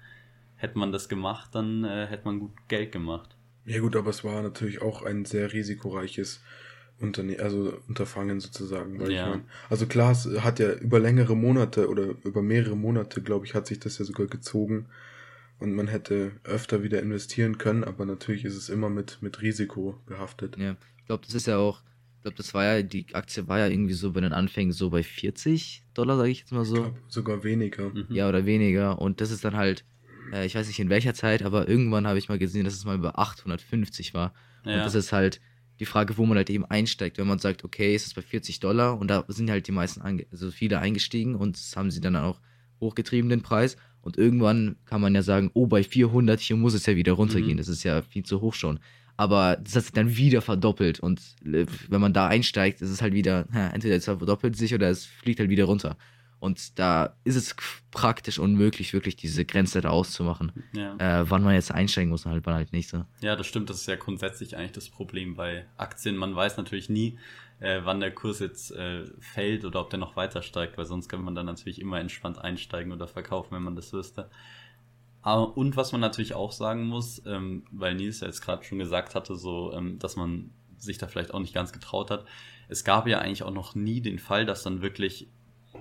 hätte 0.56 0.78
man 0.78 0.90
das 0.90 1.10
gemacht, 1.10 1.50
dann 1.55 1.84
äh, 1.84 2.06
hätte 2.06 2.25
man 2.25 2.40
gut 2.40 2.52
Geld 2.66 2.93
gemacht. 2.93 3.37
Ja 3.66 3.81
gut, 3.81 3.94
aber 3.94 4.08
es 4.08 4.25
war 4.25 4.40
natürlich 4.40 4.81
auch 4.81 5.02
ein 5.02 5.26
sehr 5.26 5.52
risikoreiches 5.52 6.40
Unterne 6.99 7.40
also 7.40 7.75
Unterfangen 7.87 8.40
sozusagen. 8.40 8.99
Weil 8.99 9.12
ja. 9.12 9.25
ich 9.25 9.31
mein, 9.31 9.44
also 9.69 9.87
klar, 9.87 10.12
es 10.12 10.26
hat 10.40 10.58
ja 10.61 10.72
über 10.72 10.99
längere 10.99 11.37
Monate 11.37 11.90
oder 11.90 12.14
über 12.25 12.40
mehrere 12.40 12.75
Monate, 12.75 13.20
glaube 13.20 13.44
ich, 13.44 13.54
hat 13.54 13.66
sich 13.66 13.81
das 13.81 13.99
ja 13.99 14.06
sogar 14.06 14.28
gezogen 14.28 14.87
und 15.58 15.75
man 15.75 15.88
hätte 15.88 16.32
öfter 16.43 16.82
wieder 16.82 17.02
investieren 17.02 17.58
können, 17.58 17.84
aber 17.84 18.06
natürlich 18.06 18.46
ist 18.46 18.56
es 18.56 18.70
immer 18.70 18.88
mit, 18.88 19.19
mit 19.20 19.43
Risiko 19.43 20.00
behaftet. 20.06 20.56
Ja, 20.56 20.75
ich 20.96 21.04
glaube, 21.04 21.26
das 21.26 21.34
ist 21.34 21.46
ja 21.46 21.58
auch 21.58 21.82
ich 22.18 22.22
glaube, 22.22 22.36
das 22.36 22.52
war 22.52 22.64
ja, 22.64 22.82
die 22.82 23.06
Aktie 23.14 23.46
war 23.46 23.60
ja 23.60 23.68
irgendwie 23.68 23.94
so 23.94 24.10
bei 24.10 24.20
den 24.20 24.32
Anfängen 24.32 24.72
so 24.72 24.90
bei 24.90 25.04
40 25.04 25.84
Dollar, 25.94 26.16
sage 26.16 26.30
ich 26.30 26.40
jetzt 26.40 26.50
mal 26.50 26.64
so. 26.64 26.74
Ich 26.74 26.82
glaub, 26.82 26.96
sogar 27.06 27.44
weniger. 27.44 27.90
Mhm. 27.90 28.06
Ja, 28.08 28.28
oder 28.28 28.44
weniger. 28.44 29.00
Und 29.00 29.20
das 29.20 29.30
ist 29.30 29.44
dann 29.44 29.56
halt, 29.56 29.84
äh, 30.32 30.44
ich 30.44 30.56
weiß 30.56 30.66
nicht 30.66 30.80
in 30.80 30.90
welcher 30.90 31.14
Zeit, 31.14 31.44
aber 31.44 31.68
irgendwann 31.68 32.08
habe 32.08 32.18
ich 32.18 32.28
mal 32.28 32.38
gesehen, 32.38 32.64
dass 32.64 32.74
es 32.74 32.84
mal 32.84 32.96
über 32.96 33.20
850 33.20 34.14
war. 34.14 34.34
Ja. 34.64 34.72
Und 34.72 34.78
das 34.78 34.96
ist 34.96 35.12
halt 35.12 35.40
die 35.78 35.84
Frage, 35.84 36.18
wo 36.18 36.26
man 36.26 36.36
halt 36.36 36.50
eben 36.50 36.64
einsteigt. 36.64 37.18
Wenn 37.18 37.28
man 37.28 37.38
sagt, 37.38 37.62
okay, 37.62 37.94
es 37.94 38.06
ist 38.06 38.16
bei 38.16 38.22
40 38.22 38.58
Dollar 38.58 38.98
und 38.98 39.06
da 39.06 39.24
sind 39.28 39.48
halt 39.48 39.68
die 39.68 39.72
meisten, 39.72 40.02
also 40.32 40.50
viele 40.50 40.80
eingestiegen 40.80 41.36
und 41.36 41.56
das 41.56 41.76
haben 41.76 41.92
sie 41.92 42.00
dann 42.00 42.16
auch 42.16 42.40
hochgetrieben, 42.80 43.30
den 43.30 43.42
Preis. 43.42 43.76
Und 44.00 44.18
irgendwann 44.18 44.74
kann 44.86 45.00
man 45.00 45.14
ja 45.14 45.22
sagen, 45.22 45.52
oh, 45.54 45.68
bei 45.68 45.84
400, 45.84 46.40
hier 46.40 46.56
muss 46.56 46.74
es 46.74 46.84
ja 46.86 46.96
wieder 46.96 47.12
runtergehen. 47.12 47.52
Mhm. 47.54 47.58
Das 47.58 47.68
ist 47.68 47.84
ja 47.84 48.02
viel 48.02 48.24
zu 48.24 48.40
hoch 48.40 48.54
schon 48.54 48.80
aber 49.18 49.56
das 49.56 49.74
hat 49.74 49.82
sich 49.82 49.92
dann 49.92 50.16
wieder 50.16 50.40
verdoppelt 50.40 51.00
und 51.00 51.20
äh, 51.44 51.66
wenn 51.88 52.00
man 52.00 52.14
da 52.14 52.28
einsteigt, 52.28 52.80
ist 52.80 52.88
es 52.88 53.02
halt 53.02 53.12
wieder, 53.12 53.46
entweder 53.52 53.96
es 53.96 54.04
verdoppelt 54.04 54.56
sich 54.56 54.72
oder 54.74 54.88
es 54.88 55.04
fliegt 55.04 55.40
halt 55.40 55.50
wieder 55.50 55.64
runter. 55.64 55.96
Und 56.40 56.78
da 56.78 57.16
ist 57.24 57.34
es 57.34 57.56
praktisch 57.90 58.38
unmöglich, 58.38 58.92
wirklich 58.92 59.16
diese 59.16 59.44
Grenze 59.44 59.80
da 59.80 59.90
auszumachen. 59.90 60.52
Ja. 60.72 60.94
Äh, 60.98 61.28
wann 61.28 61.42
man 61.42 61.54
jetzt 61.54 61.72
einsteigen 61.72 62.10
muss, 62.10 62.26
halt 62.26 62.46
wann 62.46 62.54
halt 62.54 62.72
nicht 62.72 62.88
so. 62.88 63.04
Ja, 63.20 63.34
das 63.34 63.48
stimmt. 63.48 63.70
Das 63.70 63.80
ist 63.80 63.88
ja 63.88 63.96
grundsätzlich 63.96 64.56
eigentlich 64.56 64.70
das 64.70 64.88
Problem 64.88 65.34
bei 65.34 65.66
Aktien. 65.76 66.16
Man 66.16 66.37
weiß 66.37 66.56
natürlich 66.56 66.88
nie, 66.88 67.18
äh, 67.58 67.80
wann 67.82 67.98
der 67.98 68.12
Kurs 68.14 68.38
jetzt 68.38 68.70
äh, 68.70 69.04
fällt 69.18 69.64
oder 69.64 69.80
ob 69.80 69.90
der 69.90 69.98
noch 69.98 70.14
weiter 70.14 70.42
steigt, 70.42 70.78
weil 70.78 70.87
sonst 70.87 71.08
kann 71.08 71.25
man 71.25 71.34
dann 71.34 71.46
natürlich 71.46 71.80
immer 71.80 71.98
entspannt 71.98 72.38
einsteigen 72.38 72.92
oder 72.92 73.08
verkaufen, 73.08 73.56
wenn 73.56 73.64
man 73.64 73.75
das 73.75 73.92
wüsste. 73.92 74.30
Und 75.35 75.76
was 75.76 75.92
man 75.92 76.00
natürlich 76.00 76.35
auch 76.35 76.52
sagen 76.52 76.87
muss, 76.87 77.23
ähm, 77.26 77.64
weil 77.70 77.94
Nils 77.94 78.20
ja 78.20 78.26
jetzt 78.26 78.40
gerade 78.40 78.64
schon 78.64 78.78
gesagt 78.78 79.14
hatte, 79.14 79.37
so, 79.37 79.73
ähm, 79.73 79.99
dass 79.99 80.16
man 80.16 80.50
sich 80.76 80.99
da 80.99 81.06
vielleicht 81.06 81.35
auch 81.35 81.40
nicht 81.40 81.54
ganz 81.54 81.73
getraut 81.73 82.11
hat. 82.11 82.25
Es 82.68 82.85
gab 82.85 83.06
ja 83.06 83.18
eigentlich 83.18 83.42
auch 83.42 83.52
noch 83.52 83.75
nie 83.75 84.00
den 84.00 84.18
Fall, 84.18 84.47
dass 84.47 84.62
dann 84.62 84.82
wirklich 84.82 85.28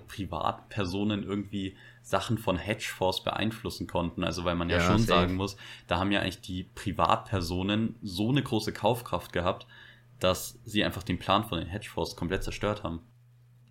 Privatpersonen 0.07 1.23
irgendwie 1.23 1.75
Sachen 2.01 2.37
von 2.37 2.57
Hedgefonds 2.57 3.23
beeinflussen 3.23 3.87
konnten. 3.87 4.23
Also 4.23 4.45
weil 4.45 4.55
man 4.55 4.69
ja, 4.69 4.77
ja 4.77 4.83
schon 4.83 4.99
safe. 4.99 5.07
sagen 5.07 5.35
muss, 5.35 5.57
da 5.87 5.99
haben 5.99 6.11
ja 6.11 6.21
eigentlich 6.21 6.41
die 6.41 6.63
Privatpersonen 6.63 7.95
so 8.01 8.29
eine 8.29 8.41
große 8.41 8.73
Kaufkraft 8.73 9.33
gehabt, 9.33 9.67
dass 10.19 10.59
sie 10.65 10.83
einfach 10.83 11.03
den 11.03 11.19
Plan 11.19 11.43
von 11.43 11.59
den 11.59 11.67
Hedgefonds 11.67 12.15
komplett 12.15 12.43
zerstört 12.43 12.83
haben. 12.83 13.01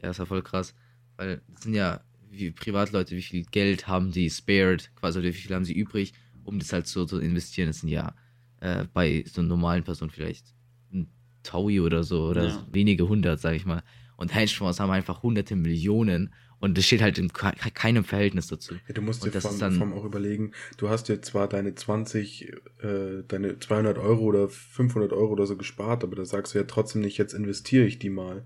Ja, 0.02 0.10
ist 0.10 0.18
ja 0.18 0.26
voll 0.26 0.42
krass. 0.42 0.74
Weil 1.16 1.42
das 1.48 1.62
sind 1.62 1.74
ja 1.74 2.00
wie 2.30 2.50
Privatleute, 2.50 3.16
wie 3.16 3.22
viel 3.22 3.44
Geld 3.44 3.88
haben 3.88 4.12
die 4.12 4.30
spared, 4.30 4.90
quasi, 4.96 5.18
oder 5.18 5.28
wie 5.28 5.32
viel 5.32 5.54
haben 5.54 5.64
sie 5.64 5.74
übrig, 5.74 6.12
um 6.44 6.58
das 6.58 6.72
halt 6.72 6.86
so 6.86 7.04
zu 7.04 7.18
investieren. 7.18 7.68
Das 7.68 7.80
sind 7.80 7.88
ja 7.88 8.14
äh, 8.60 8.84
bei 8.92 9.24
so 9.26 9.40
einer 9.40 9.48
normalen 9.48 9.84
Person 9.84 10.10
vielleicht 10.10 10.46
ein 10.92 11.08
Taui 11.42 11.80
oder 11.80 12.04
so, 12.04 12.28
oder 12.28 12.48
ja. 12.48 12.66
wenige 12.72 13.08
hundert, 13.08 13.40
sag 13.40 13.54
ich 13.54 13.66
mal. 13.66 13.82
Und 14.16 14.34
Hedgefonds 14.34 14.80
haben 14.80 14.90
einfach 14.90 15.22
hunderte 15.22 15.56
Millionen 15.56 16.32
und 16.58 16.78
das 16.78 16.86
steht 16.86 17.02
halt 17.02 17.18
in 17.18 17.30
keinem 17.32 18.04
Verhältnis 18.04 18.46
dazu. 18.46 18.74
Ja, 18.88 18.94
du 18.94 19.02
musst 19.02 19.24
dir 19.24 19.32
vom, 19.40 19.58
dann, 19.58 19.74
vom 19.74 19.92
auch 19.92 20.04
überlegen, 20.04 20.52
du 20.78 20.88
hast 20.88 21.08
dir 21.08 21.20
zwar 21.20 21.48
deine 21.48 21.74
20, 21.74 22.50
äh, 22.82 23.22
deine 23.28 23.58
200 23.58 23.98
Euro 23.98 24.24
oder 24.24 24.48
500 24.48 25.12
Euro 25.12 25.32
oder 25.32 25.46
so 25.46 25.56
gespart, 25.56 26.02
aber 26.02 26.16
da 26.16 26.24
sagst 26.24 26.54
du 26.54 26.58
ja 26.58 26.64
trotzdem 26.64 27.02
nicht, 27.02 27.18
jetzt 27.18 27.34
investiere 27.34 27.84
ich 27.84 27.98
die 27.98 28.08
mal. 28.08 28.44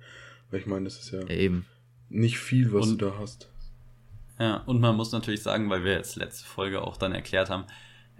Weil 0.51 0.61
ich 0.61 0.67
meine, 0.67 0.87
das 0.87 0.99
ist 0.99 1.13
ja, 1.13 1.21
ja 1.21 1.29
eben. 1.29 1.67
nicht 2.09 2.39
viel, 2.39 2.73
was 2.73 2.89
und, 2.89 3.01
du 3.01 3.07
da 3.07 3.19
hast. 3.19 3.50
Ja, 4.41 4.63
und 4.65 4.81
man 4.81 4.97
muss 4.97 5.13
natürlich 5.13 5.43
sagen, 5.43 5.69
weil 5.69 5.85
wir 5.85 5.93
jetzt 5.93 6.17
letzte 6.17 6.47
Folge 6.47 6.83
auch 6.83 6.97
dann 6.97 7.13
erklärt 7.13 7.51
haben, 7.51 7.67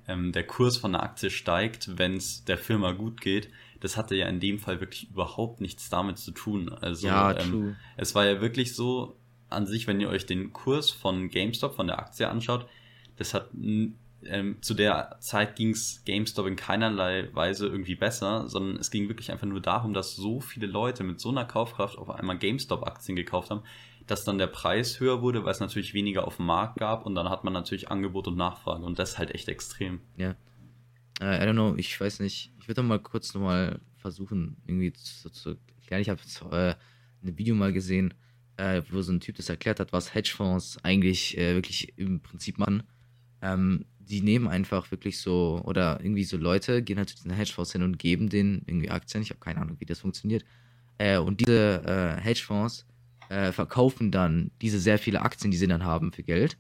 ähm, 0.07 0.33
der 0.33 0.47
Kurs 0.47 0.77
von 0.77 0.93
der 0.93 1.03
Aktie 1.03 1.31
steigt, 1.31 1.99
wenn 1.99 2.17
es 2.17 2.45
der 2.45 2.59
Firma 2.59 2.93
gut 2.93 3.23
geht. 3.23 3.49
Das 3.81 3.97
hatte 3.97 4.15
ja 4.15 4.29
in 4.29 4.39
dem 4.39 4.59
Fall 4.59 4.81
wirklich 4.81 5.11
überhaupt 5.11 5.63
nichts 5.63 5.89
damit 5.89 6.19
zu 6.19 6.33
tun. 6.33 6.69
Also 6.69 7.07
Ja, 7.07 7.39
ähm, 7.39 7.77
es 7.97 8.15
war 8.15 8.27
ja 8.27 8.43
wirklich 8.43 8.77
so 8.77 9.17
an 9.49 9.67
sich, 9.67 9.87
wenn 9.87 9.99
ihr 9.99 10.11
euch 10.11 10.27
den 10.27 10.53
Kurs 10.53 10.91
von 10.91 11.31
GameStop, 11.31 11.75
von 11.75 11.87
der 11.87 11.99
Aktie 11.99 12.29
anschaut, 12.29 12.67
das 13.17 13.33
hat 13.33 13.49
ähm, 13.55 14.59
zu 14.61 14.75
der 14.75 15.17
Zeit 15.21 15.57
ging 15.57 15.71
es 15.71 16.03
GameStop 16.05 16.47
in 16.47 16.57
keinerlei 16.57 17.29
Weise 17.33 17.67
irgendwie 17.67 17.95
besser, 17.95 18.49
sondern 18.49 18.77
es 18.77 18.91
ging 18.91 19.09
wirklich 19.09 19.33
einfach 19.33 19.47
nur 19.47 19.61
darum, 19.61 19.95
dass 19.95 20.15
so 20.15 20.41
viele 20.41 20.67
Leute 20.67 21.05
mit 21.05 21.21
so 21.21 21.31
einer 21.31 21.47
Kaufkraft 21.47 21.97
auf 21.97 22.11
einmal 22.11 22.39
GameStop-Aktien 22.39 23.17
gekauft 23.17 23.51
haben, 23.51 23.63
dass 24.11 24.25
dann 24.25 24.39
der 24.39 24.49
Preis 24.49 24.99
höher 24.99 25.23
wurde, 25.23 25.45
weil 25.45 25.53
es 25.53 25.61
natürlich 25.61 25.95
weniger 25.95 26.27
auf 26.27 26.37
dem 26.37 26.47
Markt 26.47 26.79
gab 26.79 27.07
und 27.07 27.15
dann 27.15 27.29
hat 27.31 27.45
man 27.45 27.53
natürlich 27.53 27.91
Angebot 27.91 28.27
und 28.27 28.37
Nachfrage 28.37 28.85
und 28.85 28.99
das 28.99 29.11
ist 29.11 29.19
halt 29.19 29.33
echt 29.35 29.49
extrem. 29.49 30.01
Ja. 30.17 30.35
Äh, 31.21 31.45
I 31.45 31.49
don't 31.49 31.53
know, 31.53 31.77
ich 31.77 32.01
weiß 32.01 32.19
nicht. 32.19 32.53
Ich 32.59 32.67
würde 32.67 32.83
mal 32.83 32.99
kurz 32.99 33.35
nochmal 33.35 33.81
versuchen, 33.99 34.57
irgendwie 34.67 34.93
zu, 34.93 35.31
zu 35.31 35.57
erklären. 35.77 36.03
Ich 36.03 36.09
habe 36.09 36.21
äh, 36.51 36.75
ein 37.25 37.39
Video 37.39 37.55
mal 37.55 37.73
gesehen, 37.73 38.13
äh, 38.57 38.83
wo 38.91 39.01
so 39.01 39.13
ein 39.13 39.21
Typ 39.21 39.37
das 39.37 39.49
erklärt 39.49 39.79
hat, 39.79 39.93
was 39.93 40.13
Hedgefonds 40.13 40.79
eigentlich 40.83 41.39
äh, 41.39 41.55
wirklich 41.55 41.97
im 41.97 42.21
Prinzip 42.21 42.59
machen. 42.59 42.83
Ähm, 43.43 43.85
die 44.01 44.23
nehmen 44.23 44.49
einfach 44.49 44.91
wirklich 44.91 45.21
so, 45.21 45.63
oder 45.65 46.01
irgendwie 46.03 46.25
so 46.25 46.37
Leute 46.37 46.83
gehen 46.83 46.99
halt 46.99 47.11
zu 47.11 47.15
diesen 47.15 47.31
Hedgefonds 47.31 47.71
hin 47.71 47.83
und 47.83 48.01
geben 48.01 48.29
denen 48.29 48.63
irgendwie 48.67 48.91
Aktien. 48.91 49.23
Ich 49.23 49.31
habe 49.31 49.39
keine 49.39 49.61
Ahnung, 49.61 49.77
wie 49.79 49.87
das 49.87 50.01
funktioniert. 50.01 50.45
Äh, 50.99 51.19
und 51.19 51.41
diese 51.41 51.85
äh, 51.85 52.21
Hedgefonds 52.21 52.87
äh, 53.31 53.53
verkaufen 53.53 54.11
dann 54.11 54.51
diese 54.61 54.81
sehr 54.81 54.99
viele 54.99 55.23
Aktien, 55.23 55.51
die 55.51 55.57
sie 55.57 55.69
dann 55.69 55.85
haben, 55.85 56.13
für 56.13 56.25
Geld. 56.25 56.59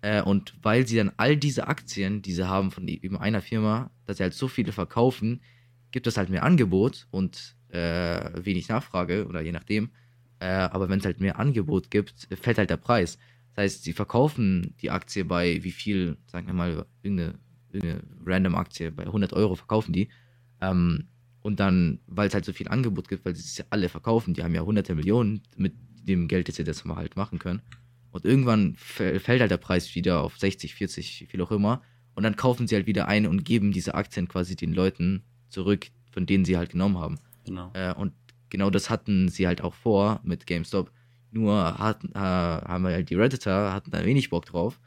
Äh, 0.00 0.22
und 0.22 0.54
weil 0.62 0.86
sie 0.86 0.96
dann 0.96 1.12
all 1.18 1.36
diese 1.36 1.68
Aktien, 1.68 2.22
die 2.22 2.32
sie 2.32 2.48
haben 2.48 2.70
von 2.70 2.88
eben 2.88 3.18
einer 3.18 3.42
Firma, 3.42 3.90
dass 4.06 4.16
sie 4.16 4.22
halt 4.22 4.34
so 4.34 4.48
viele 4.48 4.72
verkaufen, 4.72 5.42
gibt 5.90 6.06
es 6.06 6.16
halt 6.16 6.30
mehr 6.30 6.42
Angebot 6.42 7.06
und 7.10 7.56
äh, 7.68 8.30
wenig 8.34 8.68
Nachfrage 8.68 9.26
oder 9.26 9.42
je 9.42 9.52
nachdem. 9.52 9.90
Äh, 10.38 10.46
aber 10.46 10.88
wenn 10.88 10.98
es 10.98 11.04
halt 11.04 11.20
mehr 11.20 11.38
Angebot 11.38 11.90
gibt, 11.90 12.28
fällt 12.40 12.58
halt 12.58 12.70
der 12.70 12.76
Preis. 12.78 13.18
Das 13.54 13.64
heißt, 13.64 13.84
sie 13.84 13.92
verkaufen 13.92 14.74
die 14.80 14.90
Aktie 14.90 15.24
bei 15.24 15.62
wie 15.62 15.72
viel, 15.72 16.16
sagen 16.26 16.46
wir 16.46 16.54
mal, 16.54 16.86
irgendeine, 17.02 17.38
irgendeine 17.72 18.02
random 18.24 18.54
Aktie, 18.54 18.90
bei 18.90 19.04
100 19.04 19.32
Euro 19.34 19.54
verkaufen 19.54 19.92
die. 19.92 20.08
Ähm, 20.60 21.08
und 21.42 21.60
dann, 21.60 22.00
weil 22.06 22.28
es 22.28 22.34
halt 22.34 22.44
so 22.44 22.52
viel 22.52 22.68
Angebot 22.68 23.08
gibt, 23.08 23.24
weil 23.24 23.36
sie 23.36 23.42
es 23.42 23.58
ja 23.58 23.64
alle 23.70 23.88
verkaufen, 23.88 24.34
die 24.34 24.42
haben 24.42 24.54
ja 24.54 24.62
hunderte 24.62 24.94
Millionen 24.94 25.42
mit 25.56 25.74
dem 26.06 26.28
Geld, 26.28 26.48
das 26.48 26.56
sie 26.56 26.64
das 26.64 26.84
mal 26.84 26.96
halt 26.96 27.16
machen 27.16 27.38
können. 27.38 27.62
Und 28.10 28.24
irgendwann 28.24 28.76
fä- 28.76 29.18
fällt 29.18 29.40
halt 29.40 29.50
der 29.50 29.56
Preis 29.58 29.94
wieder 29.94 30.22
auf 30.22 30.38
60, 30.38 30.74
40, 30.74 31.20
wie 31.20 31.26
viel 31.26 31.42
auch 31.42 31.50
immer. 31.50 31.82
Und 32.14 32.22
dann 32.22 32.36
kaufen 32.36 32.66
sie 32.66 32.74
halt 32.74 32.86
wieder 32.86 33.08
ein 33.08 33.26
und 33.26 33.44
geben 33.44 33.72
diese 33.72 33.94
Aktien 33.94 34.26
quasi 34.26 34.56
den 34.56 34.72
Leuten 34.72 35.22
zurück, 35.48 35.88
von 36.12 36.24
denen 36.24 36.44
sie 36.46 36.56
halt 36.56 36.70
genommen 36.70 36.98
haben. 36.98 37.18
Genau. 37.44 37.70
Äh, 37.74 37.92
und 37.92 38.12
genau 38.48 38.70
das 38.70 38.88
hatten 38.88 39.28
sie 39.28 39.46
halt 39.46 39.60
auch 39.60 39.74
vor 39.74 40.20
mit 40.24 40.46
GameStop. 40.46 40.90
Nur 41.30 41.78
hatten, 41.78 42.12
äh, 42.12 42.18
haben 42.18 42.84
halt 42.84 43.10
die 43.10 43.16
Redditor 43.16 43.72
hatten 43.72 43.90
da 43.90 44.04
wenig 44.04 44.30
Bock 44.30 44.46
drauf. 44.46 44.80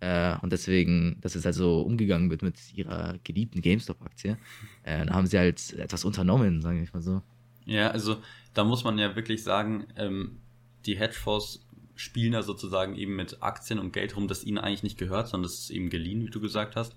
Äh, 0.00 0.36
und 0.42 0.50
deswegen, 0.52 1.18
dass 1.20 1.36
es 1.36 1.44
halt 1.44 1.54
so 1.54 1.82
umgegangen 1.82 2.28
wird 2.30 2.42
mit 2.42 2.56
ihrer 2.74 3.14
geliebten 3.22 3.62
GameStop-Aktie. 3.62 4.36
Äh, 4.82 5.06
da 5.06 5.14
haben 5.14 5.28
sie 5.28 5.38
halt 5.38 5.74
etwas 5.74 6.04
unternommen, 6.04 6.60
sage 6.60 6.82
ich 6.82 6.92
mal 6.92 7.02
so. 7.02 7.22
Ja, 7.64 7.92
also 7.92 8.16
da 8.54 8.64
muss 8.64 8.82
man 8.82 8.98
ja 8.98 9.14
wirklich 9.14 9.44
sagen, 9.44 9.86
ähm, 9.96 10.38
die 10.86 10.98
Hedgefonds 10.98 11.66
spielen 11.94 12.32
da 12.32 12.42
sozusagen 12.42 12.96
eben 12.96 13.16
mit 13.16 13.42
Aktien 13.42 13.78
und 13.78 13.92
Geld 13.92 14.16
rum, 14.16 14.28
das 14.28 14.44
ihnen 14.44 14.58
eigentlich 14.58 14.82
nicht 14.82 14.98
gehört, 14.98 15.28
sondern 15.28 15.44
das 15.44 15.58
ist 15.58 15.70
eben 15.70 15.90
geliehen, 15.90 16.24
wie 16.26 16.30
du 16.30 16.40
gesagt 16.40 16.76
hast. 16.76 16.96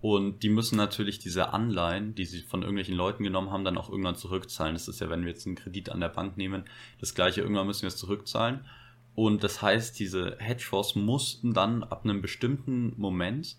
Und 0.00 0.42
die 0.42 0.50
müssen 0.50 0.76
natürlich 0.76 1.18
diese 1.18 1.54
Anleihen, 1.54 2.14
die 2.14 2.26
sie 2.26 2.42
von 2.42 2.60
irgendwelchen 2.60 2.94
Leuten 2.94 3.24
genommen 3.24 3.50
haben, 3.50 3.64
dann 3.64 3.78
auch 3.78 3.88
irgendwann 3.88 4.16
zurückzahlen. 4.16 4.74
Das 4.74 4.86
ist 4.86 5.00
ja, 5.00 5.08
wenn 5.08 5.22
wir 5.22 5.30
jetzt 5.30 5.46
einen 5.46 5.56
Kredit 5.56 5.88
an 5.88 6.00
der 6.00 6.10
Bank 6.10 6.36
nehmen, 6.36 6.64
das 7.00 7.14
gleiche, 7.14 7.40
irgendwann 7.40 7.66
müssen 7.66 7.82
wir 7.82 7.88
es 7.88 7.96
zurückzahlen. 7.96 8.60
Und 9.14 9.42
das 9.42 9.62
heißt, 9.62 9.98
diese 9.98 10.36
Hedgefonds 10.38 10.94
mussten 10.94 11.54
dann 11.54 11.82
ab 11.84 12.04
einem 12.04 12.20
bestimmten 12.20 12.92
Moment 12.98 13.56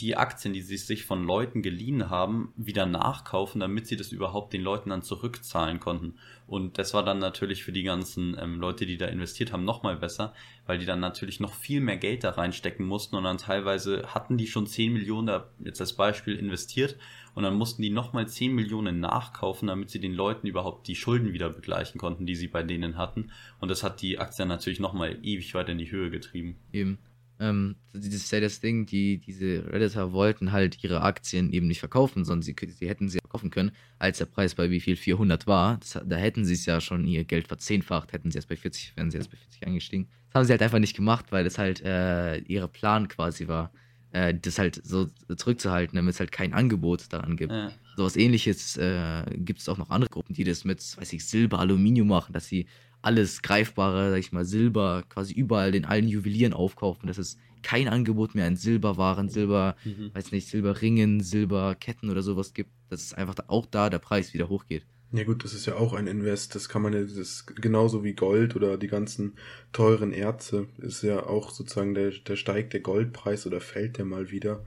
die 0.00 0.16
Aktien, 0.16 0.52
die 0.52 0.60
sie 0.60 0.76
sich 0.76 1.04
von 1.04 1.24
Leuten 1.24 1.62
geliehen 1.62 2.10
haben, 2.10 2.52
wieder 2.56 2.84
nachkaufen, 2.84 3.60
damit 3.60 3.86
sie 3.86 3.96
das 3.96 4.12
überhaupt 4.12 4.52
den 4.52 4.62
Leuten 4.62 4.90
dann 4.90 5.02
zurückzahlen 5.02 5.80
konnten. 5.80 6.16
Und 6.46 6.78
das 6.78 6.92
war 6.92 7.02
dann 7.02 7.18
natürlich 7.18 7.64
für 7.64 7.72
die 7.72 7.82
ganzen 7.82 8.36
ähm, 8.38 8.60
Leute, 8.60 8.84
die 8.84 8.98
da 8.98 9.06
investiert 9.06 9.52
haben, 9.52 9.64
nochmal 9.64 9.96
besser, 9.96 10.34
weil 10.66 10.78
die 10.78 10.84
dann 10.84 11.00
natürlich 11.00 11.40
noch 11.40 11.54
viel 11.54 11.80
mehr 11.80 11.96
Geld 11.96 12.24
da 12.24 12.30
reinstecken 12.30 12.86
mussten 12.86 13.16
und 13.16 13.24
dann 13.24 13.38
teilweise 13.38 14.02
hatten 14.14 14.36
die 14.36 14.46
schon 14.46 14.66
10 14.66 14.92
Millionen 14.92 15.26
da 15.26 15.50
jetzt 15.64 15.80
als 15.80 15.94
Beispiel 15.94 16.36
investiert 16.36 16.96
und 17.34 17.42
dann 17.42 17.54
mussten 17.54 17.82
die 17.82 17.90
nochmal 17.90 18.28
10 18.28 18.54
Millionen 18.54 19.00
nachkaufen, 19.00 19.68
damit 19.68 19.90
sie 19.90 20.00
den 20.00 20.14
Leuten 20.14 20.46
überhaupt 20.46 20.88
die 20.88 20.94
Schulden 20.94 21.32
wieder 21.32 21.50
begleichen 21.50 21.98
konnten, 21.98 22.26
die 22.26 22.36
sie 22.36 22.48
bei 22.48 22.62
denen 22.62 22.96
hatten. 22.96 23.30
Und 23.60 23.70
das 23.70 23.82
hat 23.82 24.02
die 24.02 24.18
Aktien 24.18 24.48
natürlich 24.48 24.80
nochmal 24.80 25.18
ewig 25.22 25.54
weiter 25.54 25.72
in 25.72 25.78
die 25.78 25.90
Höhe 25.90 26.10
getrieben. 26.10 26.56
Eben. 26.72 26.98
Ähm, 27.38 27.76
das 27.92 28.06
ist 28.06 28.32
ja 28.32 28.40
das 28.40 28.60
Ding, 28.60 28.86
die, 28.86 29.18
diese 29.18 29.70
Redditor 29.70 30.12
wollten 30.12 30.52
halt 30.52 30.82
ihre 30.82 31.02
Aktien 31.02 31.52
eben 31.52 31.66
nicht 31.66 31.80
verkaufen, 31.80 32.24
sondern 32.24 32.42
sie, 32.42 32.56
sie 32.66 32.88
hätten 32.88 33.08
sie 33.08 33.18
verkaufen 33.18 33.50
können, 33.50 33.72
als 33.98 34.18
der 34.18 34.26
Preis 34.26 34.54
bei 34.54 34.70
wie 34.70 34.80
viel 34.80 34.96
400 34.96 35.46
war. 35.46 35.78
Das, 35.78 36.00
da 36.04 36.16
hätten 36.16 36.44
sie 36.44 36.54
es 36.54 36.66
ja 36.66 36.80
schon 36.80 37.06
ihr 37.06 37.24
Geld 37.24 37.48
verzehnfacht, 37.48 38.12
hätten 38.12 38.30
sie 38.30 38.38
erst 38.38 38.48
bei 38.48 38.56
40, 38.56 38.96
wären 38.96 39.10
sie 39.10 39.18
erst 39.18 39.30
bei 39.30 39.36
40 39.36 39.66
eingestiegen. 39.66 40.08
Das 40.28 40.40
haben 40.40 40.44
sie 40.46 40.52
halt 40.52 40.62
einfach 40.62 40.78
nicht 40.78 40.96
gemacht, 40.96 41.26
weil 41.30 41.44
das 41.44 41.58
halt 41.58 41.82
äh, 41.82 42.38
ihr 42.38 42.66
Plan 42.68 43.08
quasi 43.08 43.48
war, 43.48 43.70
äh, 44.12 44.34
das 44.34 44.58
halt 44.58 44.80
so 44.84 45.06
zurückzuhalten, 45.36 45.96
damit 45.96 46.14
es 46.14 46.20
halt 46.20 46.32
kein 46.32 46.54
Angebot 46.54 47.12
daran 47.12 47.36
gibt. 47.36 47.52
Ja. 47.52 47.70
Sowas 47.96 48.16
ähnliches 48.16 48.76
äh, 48.76 49.24
gibt 49.36 49.60
es 49.60 49.68
auch 49.68 49.78
noch 49.78 49.90
andere 49.90 50.10
Gruppen, 50.10 50.34
die 50.34 50.44
das 50.44 50.64
mit, 50.64 50.80
weiß 50.98 51.12
ich, 51.12 51.26
Silber, 51.26 51.58
Aluminium 51.58 52.08
machen, 52.08 52.32
dass 52.32 52.46
sie 52.46 52.66
alles 53.02 53.42
greifbare, 53.42 54.10
sag 54.10 54.18
ich 54.18 54.32
mal, 54.32 54.44
Silber 54.44 55.04
quasi 55.08 55.34
überall 55.34 55.72
den 55.72 55.84
allen 55.84 56.08
Juwelieren 56.08 56.52
aufkaufen, 56.52 57.06
dass 57.06 57.18
es 57.18 57.38
kein 57.62 57.88
Angebot 57.88 58.34
mehr 58.34 58.46
an 58.46 58.56
Silberwaren, 58.56 59.28
Silber, 59.28 59.76
Mhm. 59.84 60.10
weiß 60.14 60.32
nicht, 60.32 60.48
Silberringen, 60.48 61.20
Silberketten 61.20 62.10
oder 62.10 62.22
sowas 62.22 62.54
gibt, 62.54 62.70
dass 62.90 63.02
es 63.02 63.14
einfach 63.14 63.34
da, 63.34 63.44
auch 63.48 63.66
da 63.66 63.90
der 63.90 63.98
Preis 63.98 64.34
wieder 64.34 64.48
hochgeht. 64.48 64.84
Ja 65.12 65.24
gut, 65.24 65.44
das 65.44 65.54
ist 65.54 65.66
ja 65.66 65.76
auch 65.76 65.92
ein 65.92 66.08
Invest. 66.08 66.54
Das 66.54 66.68
kann 66.68 66.82
man 66.82 66.92
ja, 66.92 67.00
das 67.00 67.12
ist 67.12 67.46
genauso 67.46 68.02
wie 68.04 68.14
Gold 68.14 68.56
oder 68.56 68.76
die 68.76 68.88
ganzen 68.88 69.34
teuren 69.72 70.12
Erze. 70.12 70.66
Ist 70.78 71.02
ja 71.02 71.24
auch 71.26 71.50
sozusagen 71.50 71.94
der, 71.94 72.10
der 72.10 72.36
steigt 72.36 72.72
der 72.72 72.80
Goldpreis 72.80 73.46
oder 73.46 73.60
fällt 73.60 73.98
der 73.98 74.04
mal 74.04 74.30
wieder. 74.30 74.64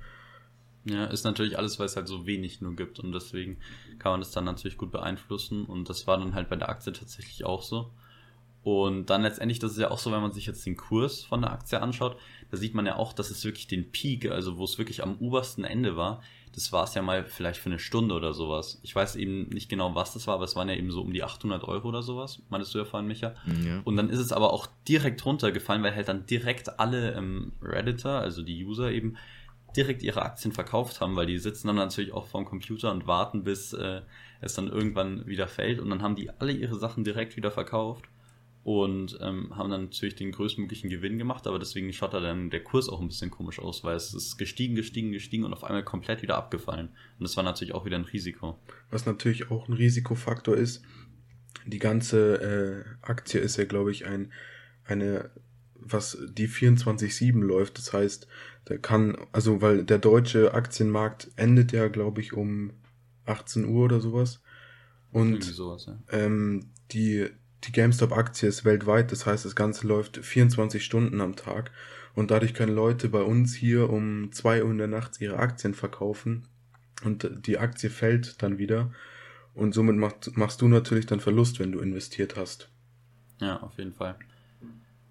Ja, 0.86 1.06
ist 1.06 1.26
natürlich 1.26 1.58
alles, 1.58 1.78
weil 1.78 1.86
es 1.88 1.96
halt 1.98 2.08
so 2.08 2.26
wenig 2.26 2.62
nur 2.62 2.76
gibt 2.76 3.00
und 3.00 3.12
deswegen 3.12 3.58
kann 4.00 4.14
man 4.14 4.22
das 4.22 4.32
dann 4.32 4.46
natürlich 4.46 4.78
gut 4.78 4.92
beeinflussen 4.92 5.66
und 5.66 5.90
das 5.90 6.08
war 6.08 6.18
dann 6.18 6.34
halt 6.34 6.50
bei 6.50 6.56
der 6.56 6.70
Aktie 6.70 6.94
tatsächlich 6.94 7.44
auch 7.46 7.62
so. 7.62 7.92
Und 8.70 9.10
dann 9.10 9.24
letztendlich, 9.24 9.58
das 9.58 9.72
ist 9.72 9.80
ja 9.80 9.90
auch 9.90 9.98
so, 9.98 10.12
wenn 10.12 10.22
man 10.22 10.32
sich 10.32 10.46
jetzt 10.46 10.64
den 10.64 10.78
Kurs 10.78 11.24
von 11.24 11.42
der 11.42 11.52
Aktie 11.52 11.82
anschaut, 11.82 12.18
da 12.52 12.58
sieht 12.58 12.76
man 12.76 12.86
ja 12.86 12.98
auch, 12.98 13.14
dass 13.14 13.32
es 13.32 13.44
wirklich 13.44 13.66
den 13.66 13.92
Peak, 13.92 14.30
also 14.30 14.60
wo 14.60 14.64
es 14.64 14.78
wirklich 14.78 15.02
am 15.02 15.18
obersten 15.18 15.64
Ende 15.64 15.98
war, 15.98 16.22
das 16.54 16.72
war 16.72 16.84
es 16.84 16.94
ja 16.94 17.02
mal 17.02 17.26
vielleicht 17.26 17.60
für 17.60 17.70
eine 17.70 17.80
Stunde 17.80 18.14
oder 18.14 18.32
sowas. 18.34 18.80
Ich 18.84 18.96
weiß 18.96 19.16
eben 19.16 19.50
nicht 19.50 19.70
genau, 19.70 19.96
was 19.96 20.14
das 20.14 20.28
war, 20.28 20.36
aber 20.36 20.44
es 20.44 20.56
waren 20.56 20.70
ja 20.70 20.76
eben 20.76 20.92
so 20.92 21.02
um 21.02 21.14
die 21.14 21.24
800 21.24 21.64
Euro 21.64 21.88
oder 21.88 22.04
sowas, 22.04 22.44
meinst 22.50 22.72
du 22.76 22.78
ja 22.78 22.86
vorhin, 22.86 23.08
Micha? 23.08 23.34
Ja. 23.66 23.82
Und 23.86 23.98
dann 23.98 24.10
ist 24.10 24.20
es 24.20 24.32
aber 24.32 24.54
auch 24.54 24.68
direkt 24.88 25.26
runtergefallen, 25.26 25.82
weil 25.82 25.96
halt 25.96 26.08
dann 26.08 26.28
direkt 26.28 26.80
alle 26.80 27.14
ähm, 27.14 27.54
Redditor, 27.64 28.12
also 28.12 28.44
die 28.44 28.64
User 28.64 28.92
eben, 28.92 29.18
direkt 29.76 30.04
ihre 30.04 30.22
Aktien 30.22 30.52
verkauft 30.52 31.02
haben, 31.02 31.16
weil 31.16 31.26
die 31.26 31.38
sitzen 31.40 31.68
dann 31.68 31.76
natürlich 31.76 32.12
auch 32.12 32.28
vorm 32.28 32.46
Computer 32.46 32.92
und 32.92 33.08
warten, 33.08 33.44
bis 33.44 33.74
äh, 33.74 34.02
es 34.42 34.54
dann 34.54 34.68
irgendwann 34.68 35.26
wieder 35.26 35.48
fällt. 35.48 35.80
Und 35.80 35.90
dann 35.90 36.04
haben 36.04 36.16
die 36.16 36.30
alle 36.30 36.52
ihre 36.52 36.76
Sachen 36.76 37.04
direkt 37.04 37.36
wieder 37.36 37.52
verkauft 37.52 38.06
und 38.64 39.18
ähm, 39.22 39.56
haben 39.56 39.72
dann 39.72 39.86
natürlich 39.86 40.16
den 40.16 40.32
größtmöglichen 40.32 40.90
Gewinn 40.90 41.18
gemacht, 41.18 41.48
aber 41.48 41.60
deswegen 41.60 41.92
schaut 41.94 42.14
da 42.14 42.20
dann 42.20 42.50
der 42.50 42.64
Kurs 42.64 42.90
auch 42.90 43.00
ein 43.00 43.08
bisschen 43.08 43.32
komisch 43.32 43.60
aus, 43.60 43.84
weil 43.84 43.96
es 43.96 44.14
ist 44.14 44.38
gestiegen, 44.38 44.76
gestiegen, 44.76 45.12
gestiegen 45.12 45.46
und 45.46 45.54
auf 45.54 45.64
einmal 45.64 45.84
komplett 45.84 46.22
wieder 46.22 46.38
abgefallen. 46.38 46.88
Und 46.88 47.24
das 47.24 47.38
war 47.38 47.44
natürlich 47.44 47.74
auch 47.74 47.86
wieder 47.86 47.98
ein 47.98 48.06
Risiko. 48.06 48.60
Was 48.92 49.06
natürlich 49.06 49.50
auch 49.50 49.68
ein 49.68 49.74
Risikofaktor 49.74 50.56
ist, 50.56 50.84
die 51.66 51.80
ganze 51.80 52.86
äh, 52.86 53.06
Aktie 53.06 53.40
ist 53.40 53.58
ja, 53.58 53.66
glaube 53.66 53.92
ich, 53.92 54.06
ein, 54.06 54.32
eine, 54.86 55.32
was 55.76 56.18
die 56.30 56.48
24-7 56.48 57.40
läuft. 57.40 57.78
Das 57.78 57.94
heißt, 57.94 58.28
der 58.68 58.80
kann, 58.80 59.18
also 59.32 59.62
weil 59.62 59.84
der 59.84 60.00
deutsche 60.00 60.54
Aktienmarkt 60.54 61.30
endet 61.36 61.72
ja, 61.72 61.88
glaube 61.88 62.22
ich, 62.22 62.34
um 62.34 62.74
18 63.26 63.66
Uhr 63.66 63.86
oder 63.86 64.00
sowas. 64.00 64.42
Und 65.12 65.44
sowas, 65.44 65.88
ja. 65.88 65.98
ähm, 66.12 66.72
die, 66.92 67.28
die 67.64 67.72
GameStop-Aktie 67.72 68.48
ist 68.48 68.66
weltweit, 68.66 69.12
das 69.12 69.26
heißt, 69.26 69.46
das 69.46 69.56
Ganze 69.56 69.88
läuft 69.88 70.18
24 70.18 70.84
Stunden 70.84 71.22
am 71.22 71.36
Tag. 71.36 71.72
Und 72.16 72.32
dadurch 72.32 72.54
können 72.54 72.76
Leute 72.76 73.10
bei 73.10 73.22
uns 73.22 73.54
hier 73.54 73.90
um 73.90 74.32
2 74.32 74.64
Uhr 74.64 74.72
in 74.72 74.78
der 74.78 74.88
Nacht 74.88 75.22
ihre 75.22 75.38
Aktien 75.38 75.74
verkaufen. 75.74 76.48
Und 77.04 77.30
die 77.46 77.58
Aktie 77.58 77.90
fällt 77.90 78.42
dann 78.42 78.58
wieder. 78.58 78.92
Und 79.54 79.74
somit 79.74 79.96
machst, 79.96 80.36
machst 80.38 80.62
du 80.62 80.68
natürlich 80.68 81.06
dann 81.06 81.20
Verlust, 81.20 81.60
wenn 81.60 81.72
du 81.72 81.80
investiert 81.80 82.36
hast. 82.36 82.70
Ja, 83.40 83.62
auf 83.62 83.78
jeden 83.78 83.94
Fall. 83.94 84.16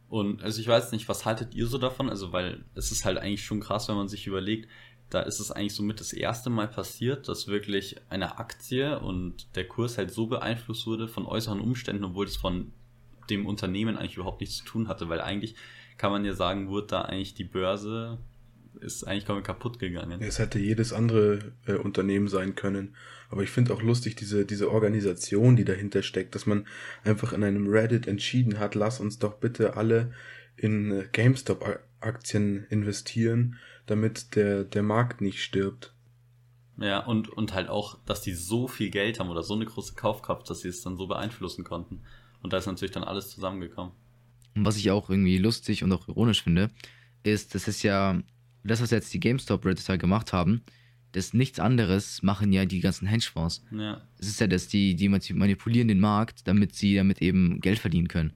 Und 0.09 0.43
also 0.43 0.61
ich 0.61 0.69
weiß 0.69 0.93
nicht, 0.93 1.09
was 1.09 1.27
haltet 1.27 1.55
ihr 1.55 1.67
so 1.67 1.77
davon? 1.77 2.09
Also, 2.09 2.33
weil 2.33 2.65
es 2.75 2.91
ist 2.91 3.05
halt 3.05 3.19
eigentlich 3.19 3.45
schon 3.45 3.61
krass, 3.61 3.89
wenn 3.89 3.97
man 3.97 4.09
sich 4.09 4.27
überlegt, 4.27 4.69
da 5.11 5.21
ist 5.23 5.41
es 5.41 5.51
eigentlich 5.51 5.75
somit 5.75 6.01
das 6.01 6.13
erste 6.13 6.51
Mal 6.51 6.69
passiert, 6.69 7.29
dass 7.29 7.49
wirklich 7.49 7.97
eine 8.11 8.39
Aktie 8.39 8.99
und 9.01 9.55
der 9.57 9.67
Kurs 9.67 9.97
halt 9.97 10.11
so 10.11 10.27
beeinflusst 10.27 10.87
wurde 10.87 11.09
von 11.09 11.27
äußeren 11.27 11.61
Umständen, 11.61 12.05
obwohl 12.05 12.27
es 12.27 12.37
von 12.37 12.73
dem 13.31 13.47
Unternehmen 13.47 13.97
eigentlich 13.97 14.17
überhaupt 14.17 14.41
nichts 14.41 14.59
zu 14.59 14.65
tun 14.65 14.89
hatte, 14.89 15.09
weil 15.09 15.21
eigentlich 15.21 15.55
kann 15.97 16.13
man 16.13 16.25
ja 16.25 16.35
sagen, 16.35 16.69
wurde 16.69 16.87
da 16.89 17.03
eigentlich 17.03 17.35
die 17.35 17.45
Börse 17.45 18.19
ist 18.81 19.05
eigentlich 19.05 19.27
kaputt 19.45 19.79
gegangen. 19.79 20.23
Es 20.23 20.39
hätte 20.39 20.59
jedes 20.59 20.93
andere 20.93 21.53
äh, 21.67 21.73
Unternehmen 21.73 22.29
sein 22.29 22.55
können. 22.55 22.95
Aber 23.29 23.43
ich 23.43 23.51
finde 23.51 23.75
auch 23.75 23.83
lustig 23.83 24.15
diese, 24.17 24.45
diese 24.45 24.71
Organisation, 24.71 25.57
die 25.57 25.65
dahinter 25.65 26.03
steckt, 26.03 26.35
dass 26.35 26.47
man 26.47 26.67
einfach 27.05 27.33
in 27.33 27.45
einem 27.45 27.69
Reddit 27.69 28.07
entschieden 28.07 28.59
hat, 28.59 28.75
lass 28.75 29.01
uns 29.01 29.19
doch 29.19 29.35
bitte 29.35 29.77
alle 29.77 30.13
in 30.57 30.93
äh, 30.93 31.05
GameStop-Aktien 32.01 32.67
investieren, 32.71 33.57
damit 33.87 34.35
der, 34.37 34.65
der 34.65 34.83
Markt 34.83 35.21
nicht 35.21 35.43
stirbt. 35.43 35.93
Ja, 36.81 37.05
und, 37.05 37.29
und 37.29 37.55
halt 37.55 37.69
auch, 37.69 37.99
dass 38.05 38.23
die 38.23 38.35
so 38.35 38.69
viel 38.69 38.91
Geld 38.91 39.19
haben 39.19 39.31
oder 39.31 39.43
so 39.43 39.55
eine 39.55 39.67
große 39.67 39.95
Kaufkraft, 39.95 40.49
dass 40.49 40.61
sie 40.61 40.69
es 40.69 40.83
dann 40.83 40.97
so 40.97 41.09
beeinflussen 41.09 41.65
konnten. 41.65 42.03
Und 42.43 42.53
da 42.53 42.59
ist 42.59 42.67
natürlich 42.67 42.93
dann 42.93 43.03
alles 43.03 43.31
zusammengekommen. 43.31 43.93
Und 44.55 44.65
was 44.65 44.77
ich 44.77 44.91
auch 44.91 45.11
irgendwie 45.11 45.39
lustig 45.39 45.83
und 45.83 45.93
auch 45.93 46.07
ironisch 46.09 46.43
finde, 46.43 46.71
ist, 47.25 47.55
das 47.55 47.67
ist 47.67 47.83
ja, 47.83 48.21
das, 48.63 48.81
was 48.81 48.91
jetzt 48.91 49.13
die 49.13 49.21
GameStop-Redditor 49.21 49.99
gemacht 49.99 50.33
haben, 50.33 50.63
das 51.13 51.33
nichts 51.33 51.59
anderes 51.59 52.23
machen 52.23 52.53
ja 52.53 52.65
die 52.65 52.81
ganzen 52.81 53.09
Hedgefonds. 53.09 53.65
Ja. 53.73 54.03
Es 54.19 54.29
ist 54.29 54.41
ja, 54.41 54.47
dass 54.47 54.69
die, 54.69 54.95
die 54.95 55.09
manipulieren 55.09 55.89
den 55.89 56.01
Markt, 56.01 56.47
damit 56.47 56.77
sie 56.77 56.95
damit 56.95 57.23
eben 57.23 57.61
Geld 57.61 57.79
verdienen 57.79 58.09
können. 58.09 58.35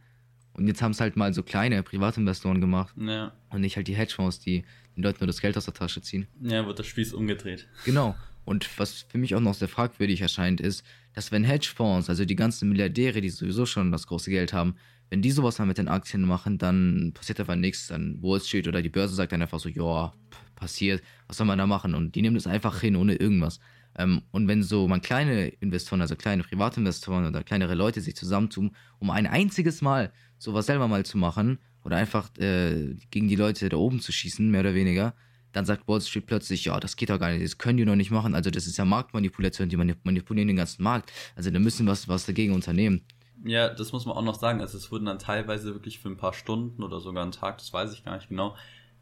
Und 0.54 0.66
jetzt 0.68 0.82
haben 0.82 0.92
es 0.92 1.00
halt 1.00 1.16
mal 1.16 1.32
so 1.32 1.42
kleine 1.42 1.82
Privatinvestoren 1.82 2.60
gemacht 2.60 2.94
Ja. 2.98 3.32
und 3.50 3.62
nicht 3.62 3.76
halt 3.76 3.88
die 3.88 3.94
Hedgefonds, 3.96 4.40
die 4.40 4.64
den 4.96 5.02
Leuten 5.04 5.18
nur 5.20 5.26
das 5.26 5.40
Geld 5.40 5.56
aus 5.56 5.64
der 5.64 5.74
Tasche 5.74 6.02
ziehen. 6.02 6.26
Ja, 6.42 6.66
wird 6.66 6.78
der 6.78 6.84
Spieß 6.84 7.14
umgedreht. 7.14 7.68
Genau. 7.84 8.14
Und 8.44 8.68
was 8.78 9.06
für 9.08 9.18
mich 9.18 9.34
auch 9.36 9.40
noch 9.40 9.54
sehr 9.54 9.68
fragwürdig 9.68 10.20
erscheint, 10.20 10.60
ist, 10.60 10.84
dass 11.14 11.30
wenn 11.30 11.44
Hedgefonds, 11.44 12.10
also 12.10 12.24
die 12.24 12.34
ganzen 12.34 12.68
Milliardäre, 12.68 13.20
die 13.20 13.30
sowieso 13.30 13.66
schon 13.66 13.92
das 13.92 14.06
große 14.08 14.30
Geld 14.30 14.52
haben, 14.52 14.74
wenn 15.10 15.22
die 15.22 15.30
sowas 15.30 15.58
mal 15.58 15.66
mit 15.66 15.78
den 15.78 15.86
Aktien 15.88 16.22
machen, 16.22 16.58
dann 16.58 17.12
passiert 17.14 17.38
einfach 17.38 17.54
nichts. 17.54 17.86
Dann 17.86 18.20
Wall 18.22 18.40
Street 18.40 18.66
oder 18.66 18.82
die 18.82 18.88
Börse 18.88 19.14
sagt 19.14 19.30
dann 19.32 19.42
einfach 19.42 19.60
so, 19.60 19.68
ja, 19.68 20.12
passiert, 20.56 21.02
was 21.28 21.36
soll 21.36 21.46
man 21.46 21.58
da 21.58 21.66
machen? 21.66 21.94
Und 21.94 22.14
die 22.14 22.22
nehmen 22.22 22.34
das 22.34 22.46
einfach 22.46 22.80
hin, 22.80 22.96
ohne 22.96 23.14
irgendwas. 23.14 23.60
Ähm, 23.96 24.22
und 24.30 24.48
wenn 24.48 24.62
so 24.62 24.88
man 24.88 25.00
kleine 25.00 25.48
Investoren, 25.48 26.00
also 26.00 26.16
kleine 26.16 26.42
Privatinvestoren 26.42 27.26
oder 27.26 27.42
kleinere 27.42 27.74
Leute 27.74 28.00
sich 28.00 28.16
zusammentun, 28.16 28.74
um 28.98 29.10
ein 29.10 29.26
einziges 29.26 29.82
Mal 29.82 30.12
sowas 30.38 30.66
selber 30.66 30.88
mal 30.88 31.04
zu 31.04 31.18
machen 31.18 31.58
oder 31.84 31.96
einfach 31.96 32.30
äh, 32.38 32.94
gegen 33.10 33.28
die 33.28 33.36
Leute 33.36 33.68
da 33.68 33.76
oben 33.76 34.00
zu 34.00 34.12
schießen, 34.12 34.50
mehr 34.50 34.60
oder 34.60 34.74
weniger, 34.74 35.14
dann 35.52 35.64
sagt 35.66 35.86
Wall 35.86 36.00
Street 36.00 36.26
plötzlich, 36.26 36.64
ja, 36.64 36.80
das 36.80 36.96
geht 36.96 37.10
doch 37.10 37.18
gar 37.18 37.30
nicht, 37.30 37.44
das 37.44 37.58
können 37.58 37.76
die 37.76 37.84
noch 37.84 37.96
nicht 37.96 38.10
machen. 38.10 38.34
Also 38.34 38.50
das 38.50 38.66
ist 38.66 38.78
ja 38.78 38.84
Marktmanipulation, 38.84 39.68
die 39.68 39.76
manipulieren 39.76 40.48
den 40.48 40.56
ganzen 40.56 40.82
Markt. 40.82 41.12
Also 41.36 41.50
da 41.50 41.58
müssen 41.58 41.86
wir 41.86 41.92
was, 41.92 42.08
was 42.08 42.26
dagegen 42.26 42.54
unternehmen. 42.54 43.02
Ja, 43.44 43.68
das 43.68 43.92
muss 43.92 44.06
man 44.06 44.16
auch 44.16 44.22
noch 44.22 44.38
sagen. 44.38 44.60
Also 44.60 44.78
es 44.78 44.90
wurden 44.90 45.06
dann 45.06 45.18
teilweise 45.18 45.74
wirklich 45.74 45.98
für 45.98 46.08
ein 46.08 46.16
paar 46.16 46.32
Stunden 46.32 46.82
oder 46.82 47.00
sogar 47.00 47.22
einen 47.22 47.32
Tag, 47.32 47.58
das 47.58 47.72
weiß 47.72 47.92
ich 47.92 48.04
gar 48.04 48.16
nicht 48.16 48.28
genau, 48.28 48.56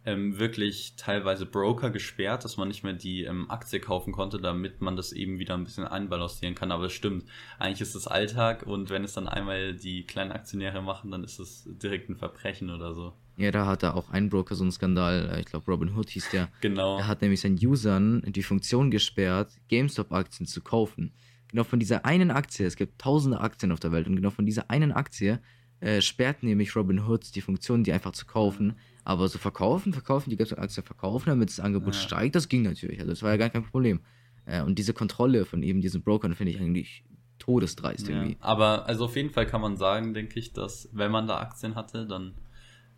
ähm, 0.07 0.38
wirklich 0.38 0.95
teilweise 0.97 1.45
Broker 1.45 1.90
gesperrt, 1.90 2.45
dass 2.45 2.57
man 2.57 2.69
nicht 2.69 2.83
mehr 2.83 2.95
die 2.95 3.25
ähm, 3.25 3.50
Aktie 3.50 3.80
kaufen 3.80 4.12
konnte, 4.12 4.38
damit 4.38 4.80
man 4.80 4.97
das 4.97 5.12
eben 5.12 5.38
wieder 5.38 5.54
ein 5.54 5.64
bisschen 5.64 5.87
einbalancieren 5.87 6.54
kann. 6.54 6.73
Aber 6.73 6.87
es 6.87 6.92
stimmt, 6.92 7.25
eigentlich 7.59 7.83
ist 7.83 7.95
es 7.95 8.07
Alltag 8.07 8.62
und 8.66 8.88
wenn 8.90 9.04
es 9.04 9.12
dann 9.12 9.28
einmal 9.28 9.75
die 9.75 10.04
kleinen 10.04 10.33
Aktionäre 10.33 10.83
machen, 10.83 11.11
dann 11.11 11.23
ist 11.23 11.38
es 11.38 11.64
direkt 11.66 12.09
ein 12.09 12.16
Verbrechen 12.16 12.71
oder 12.71 12.95
so. 12.95 13.12
Ja, 13.37 13.50
da 13.50 13.66
hatte 13.66 13.95
auch 13.95 14.11
ein 14.11 14.28
Broker 14.28 14.54
so 14.54 14.64
einen 14.64 14.73
Skandal, 14.73 15.38
ich 15.40 15.47
glaube 15.47 15.71
Robin 15.71 15.97
Hood 15.97 16.11
hieß 16.11 16.30
der. 16.30 16.49
Genau. 16.61 16.99
Er 16.99 17.07
hat 17.07 17.23
nämlich 17.23 17.40
seinen 17.40 17.57
Usern 17.57 18.23
die 18.26 18.42
Funktion 18.42 18.90
gesperrt, 18.90 19.52
GameStop-Aktien 19.69 20.47
zu 20.47 20.61
kaufen. 20.61 21.12
Genau 21.49 21.64
von 21.64 21.80
dieser 21.80 22.04
einen 22.04 22.30
Aktie, 22.30 22.66
es 22.66 22.76
gibt 22.76 23.00
tausende 23.00 23.40
Aktien 23.40 23.73
auf 23.73 23.80
der 23.80 23.92
Welt 23.92 24.07
und 24.07 24.16
genau 24.16 24.30
von 24.30 24.47
dieser 24.47 24.71
einen 24.71 24.92
Aktie 24.92 25.40
äh, 25.80 26.02
sperrt 26.02 26.42
nämlich 26.42 26.76
Robin 26.76 27.07
Hood 27.07 27.35
die 27.35 27.40
Funktion, 27.40 27.83
die 27.83 27.92
einfach 27.92 28.12
zu 28.12 28.26
kaufen. 28.26 28.76
Aber 29.11 29.26
so 29.26 29.38
verkaufen, 29.38 29.93
verkaufen, 29.93 30.31
die 30.31 30.37
GameStop-Aktien 30.37 30.85
verkaufen, 30.87 31.31
damit 31.31 31.49
das 31.49 31.59
Angebot 31.59 31.97
Ja. 31.97 32.00
steigt, 32.00 32.37
das 32.37 32.49
ging 32.49 32.62
natürlich. 32.62 33.00
Also 33.00 33.11
das 33.11 33.25
war 33.25 33.31
ja 33.33 33.38
gar 33.38 33.50
kein 33.50 33.64
Problem. 33.64 34.02
Äh, 34.47 34.63
und 34.63 34.78
diese 34.78 34.93
Kontrolle 34.95 35.45
von 35.47 35.65
eben 35.65 35.80
diesen 35.80 36.02
Brokern 36.02 36.37
finde 36.37 36.52
ich 36.52 36.61
eigentlich 36.61 37.02
todesdreist 37.41 38.06
Ja. 38.06 38.15
irgendwie. 38.15 38.37
Aber 38.39 38.87
also 38.87 39.06
auf 39.06 39.17
jeden 39.17 39.30
Fall 39.30 39.47
kann 39.47 39.63
man 39.63 39.76
sagen, 39.76 40.15
denke 40.15 40.39
ich, 40.39 40.52
dass 40.52 40.89
wenn 40.93 41.11
man 41.11 41.26
da 41.26 41.41
Aktien 41.41 41.75
hatte, 41.75 42.06
dann 42.06 42.35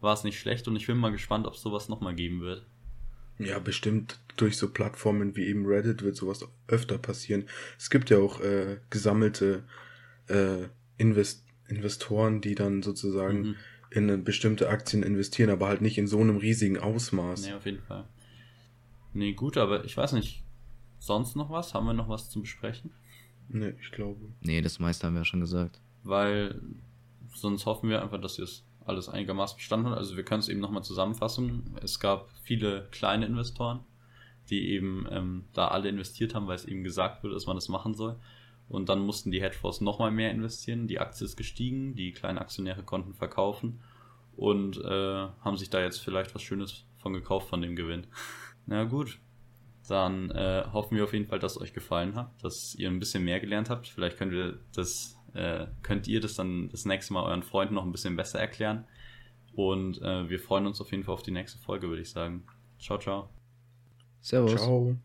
war 0.01 0.13
es 0.13 0.23
nicht 0.23 0.39
schlecht 0.39 0.69
und 0.69 0.77
ich 0.77 0.87
bin 0.87 0.99
mal 0.99 1.13
gespannt, 1.13 1.47
ob 1.47 1.55
es 1.55 1.63
sowas 1.63 1.89
nochmal 1.89 2.15
geben 2.15 2.43
wird. 2.43 2.67
Ja, 3.39 3.59
bestimmt 3.59 4.19
durch 4.37 4.59
so 4.59 4.69
Plattformen 4.69 5.35
wie 5.35 5.47
eben 5.47 5.65
Reddit 5.65 6.03
wird 6.03 6.17
sowas 6.17 6.47
öfter 6.69 6.99
passieren. 6.99 7.47
Es 7.79 7.89
gibt 7.89 8.11
ja 8.11 8.19
auch 8.19 8.39
äh, 8.43 8.81
gesammelte 8.91 9.65
äh, 10.29 10.69
Invest 10.99 11.47
Investoren, 11.69 12.43
die 12.43 12.55
dann 12.55 12.83
sozusagen 12.83 13.41
Mhm. 13.41 13.57
In 13.95 14.25
bestimmte 14.25 14.69
Aktien 14.69 15.03
investieren, 15.03 15.51
aber 15.51 15.69
halt 15.69 15.83
nicht 15.83 15.99
in 15.99 16.07
so 16.07 16.19
einem 16.21 16.37
riesigen 16.37 16.79
Ausmaß. 16.79 17.47
Nee, 17.47 17.53
auf 17.53 17.67
jeden 17.67 17.83
Fall. 17.83 18.05
Nee, 19.13 19.35
gut, 19.35 19.57
aber 19.57 19.85
ich 19.85 19.97
weiß 19.97 20.13
nicht. 20.13 20.43
Sonst 20.99 21.37
noch 21.37 21.51
was? 21.51 21.75
Haben 21.75 21.87
wir 21.87 21.93
noch 21.93 22.09
was 22.09 22.31
zum 22.31 22.43
Besprechen? 22.43 22.93
Nee, 23.49 23.75
ich 23.81 23.93
glaube. 23.93 24.21
Nee, 24.41 24.63
das 24.63 24.79
meiste 24.79 25.07
haben 25.07 25.15
wir 25.15 25.21
ja 25.21 25.25
schon 25.25 25.41
gesagt. 25.41 25.81
Weil 26.05 26.61
sonst 27.35 27.67
hoffen 27.67 27.91
wir 27.91 28.03
einfach, 28.03 28.21
dass 28.21 28.39
ihr 28.39 28.45
es 28.45 28.65
alles 28.85 29.09
einigermaßen 29.09 29.57
verstanden 29.57 29.87
habt. 29.87 29.99
Also 29.99 30.17
wir 30.17 30.25
können 30.25 30.41
es 30.41 30.49
eben 30.49 30.61
nochmal 30.61 30.85
zusammenfassen. 30.85 31.77
Es 31.83 32.01
gab 32.01 32.31
viele 32.43 32.89
kleine 32.91 33.27
Investoren, 33.27 33.81
die 34.49 34.71
eben 34.71 35.07
ähm, 35.11 35.45
da 35.53 35.69
alle 35.69 35.89
investiert 35.89 36.35
haben, 36.35 36.47
weil 36.47 36.57
es 36.57 36.65
eben 36.65 36.83
gesagt 36.83 37.23
wurde, 37.23 37.35
dass 37.35 37.47
man 37.47 37.57
das 37.57 37.69
machen 37.69 37.95
soll. 37.95 38.17
Und 38.73 38.89
dann 38.89 39.01
mussten 39.01 39.31
die 39.31 39.43
Hedgefonds 39.43 39.83
nochmal 39.83 40.11
mehr 40.11 40.31
investieren. 40.31 40.89
Die 40.89 40.99
Aktie 40.99 41.27
ist 41.27 41.37
gestiegen, 41.37 41.95
die 41.95 42.13
kleinen 42.13 42.39
Aktionäre 42.39 42.83
konnten 42.83 43.13
verkaufen 43.13 43.83
und 44.35 44.79
äh, 44.83 45.29
haben 45.41 45.59
sich 45.59 45.69
da 45.69 45.83
jetzt 45.83 45.99
vielleicht 45.99 46.35
was 46.35 46.41
Schönes 46.41 46.87
von 46.97 47.13
gekauft 47.13 47.51
von 47.51 47.61
dem 47.61 47.77
Gewinn. 47.77 48.07
Na 48.67 48.85
gut, 48.85 49.19
dann 49.89 50.31
äh, 50.31 50.65
hoffen 50.73 50.97
wir 50.97 51.05
auf 51.05 51.13
jeden 51.13 51.27
Fall, 51.27 51.39
dass 51.39 51.57
es 51.57 51.61
euch 51.61 51.75
gefallen 51.75 52.15
hat, 52.15 52.31
dass 52.43 52.75
ihr 52.75 52.89
ein 52.89 52.99
bisschen 52.99 53.25
mehr 53.25 53.41
gelernt 53.41 53.69
habt. 53.69 53.89
Vielleicht 53.89 54.17
könnt 54.17 54.33
ihr 54.33 54.59
das, 54.75 55.19
äh, 55.35 55.67
könnt 55.83 56.09
ihr 56.09 56.21
das 56.21 56.35
dann 56.35 56.71
das 56.71 56.87
nächste 56.87 57.13
Mal 57.13 57.25
euren 57.25 57.43
Freunden 57.43 57.75
noch 57.75 57.85
ein 57.85 57.93
bisschen 57.93 58.17
besser 58.17 58.41
erklären. 58.41 58.87
Und 59.55 60.01
äh, 60.01 60.31
wir 60.31 60.41
freuen 60.41 60.67
uns 60.67 60.81
auf 60.81 60.91
jeden 60.93 61.05
Fall 61.05 61.13
auf 61.13 61.23
die 61.23 61.31
nächste 61.31 61.59
Folge, 61.59 61.91
würde 61.91 62.01
ich 62.01 62.11
sagen. 62.11 62.45
Ciao, 62.79 62.99
ciao. 62.99 63.29
Servus. 64.23 64.55
Ciao. 64.55 64.97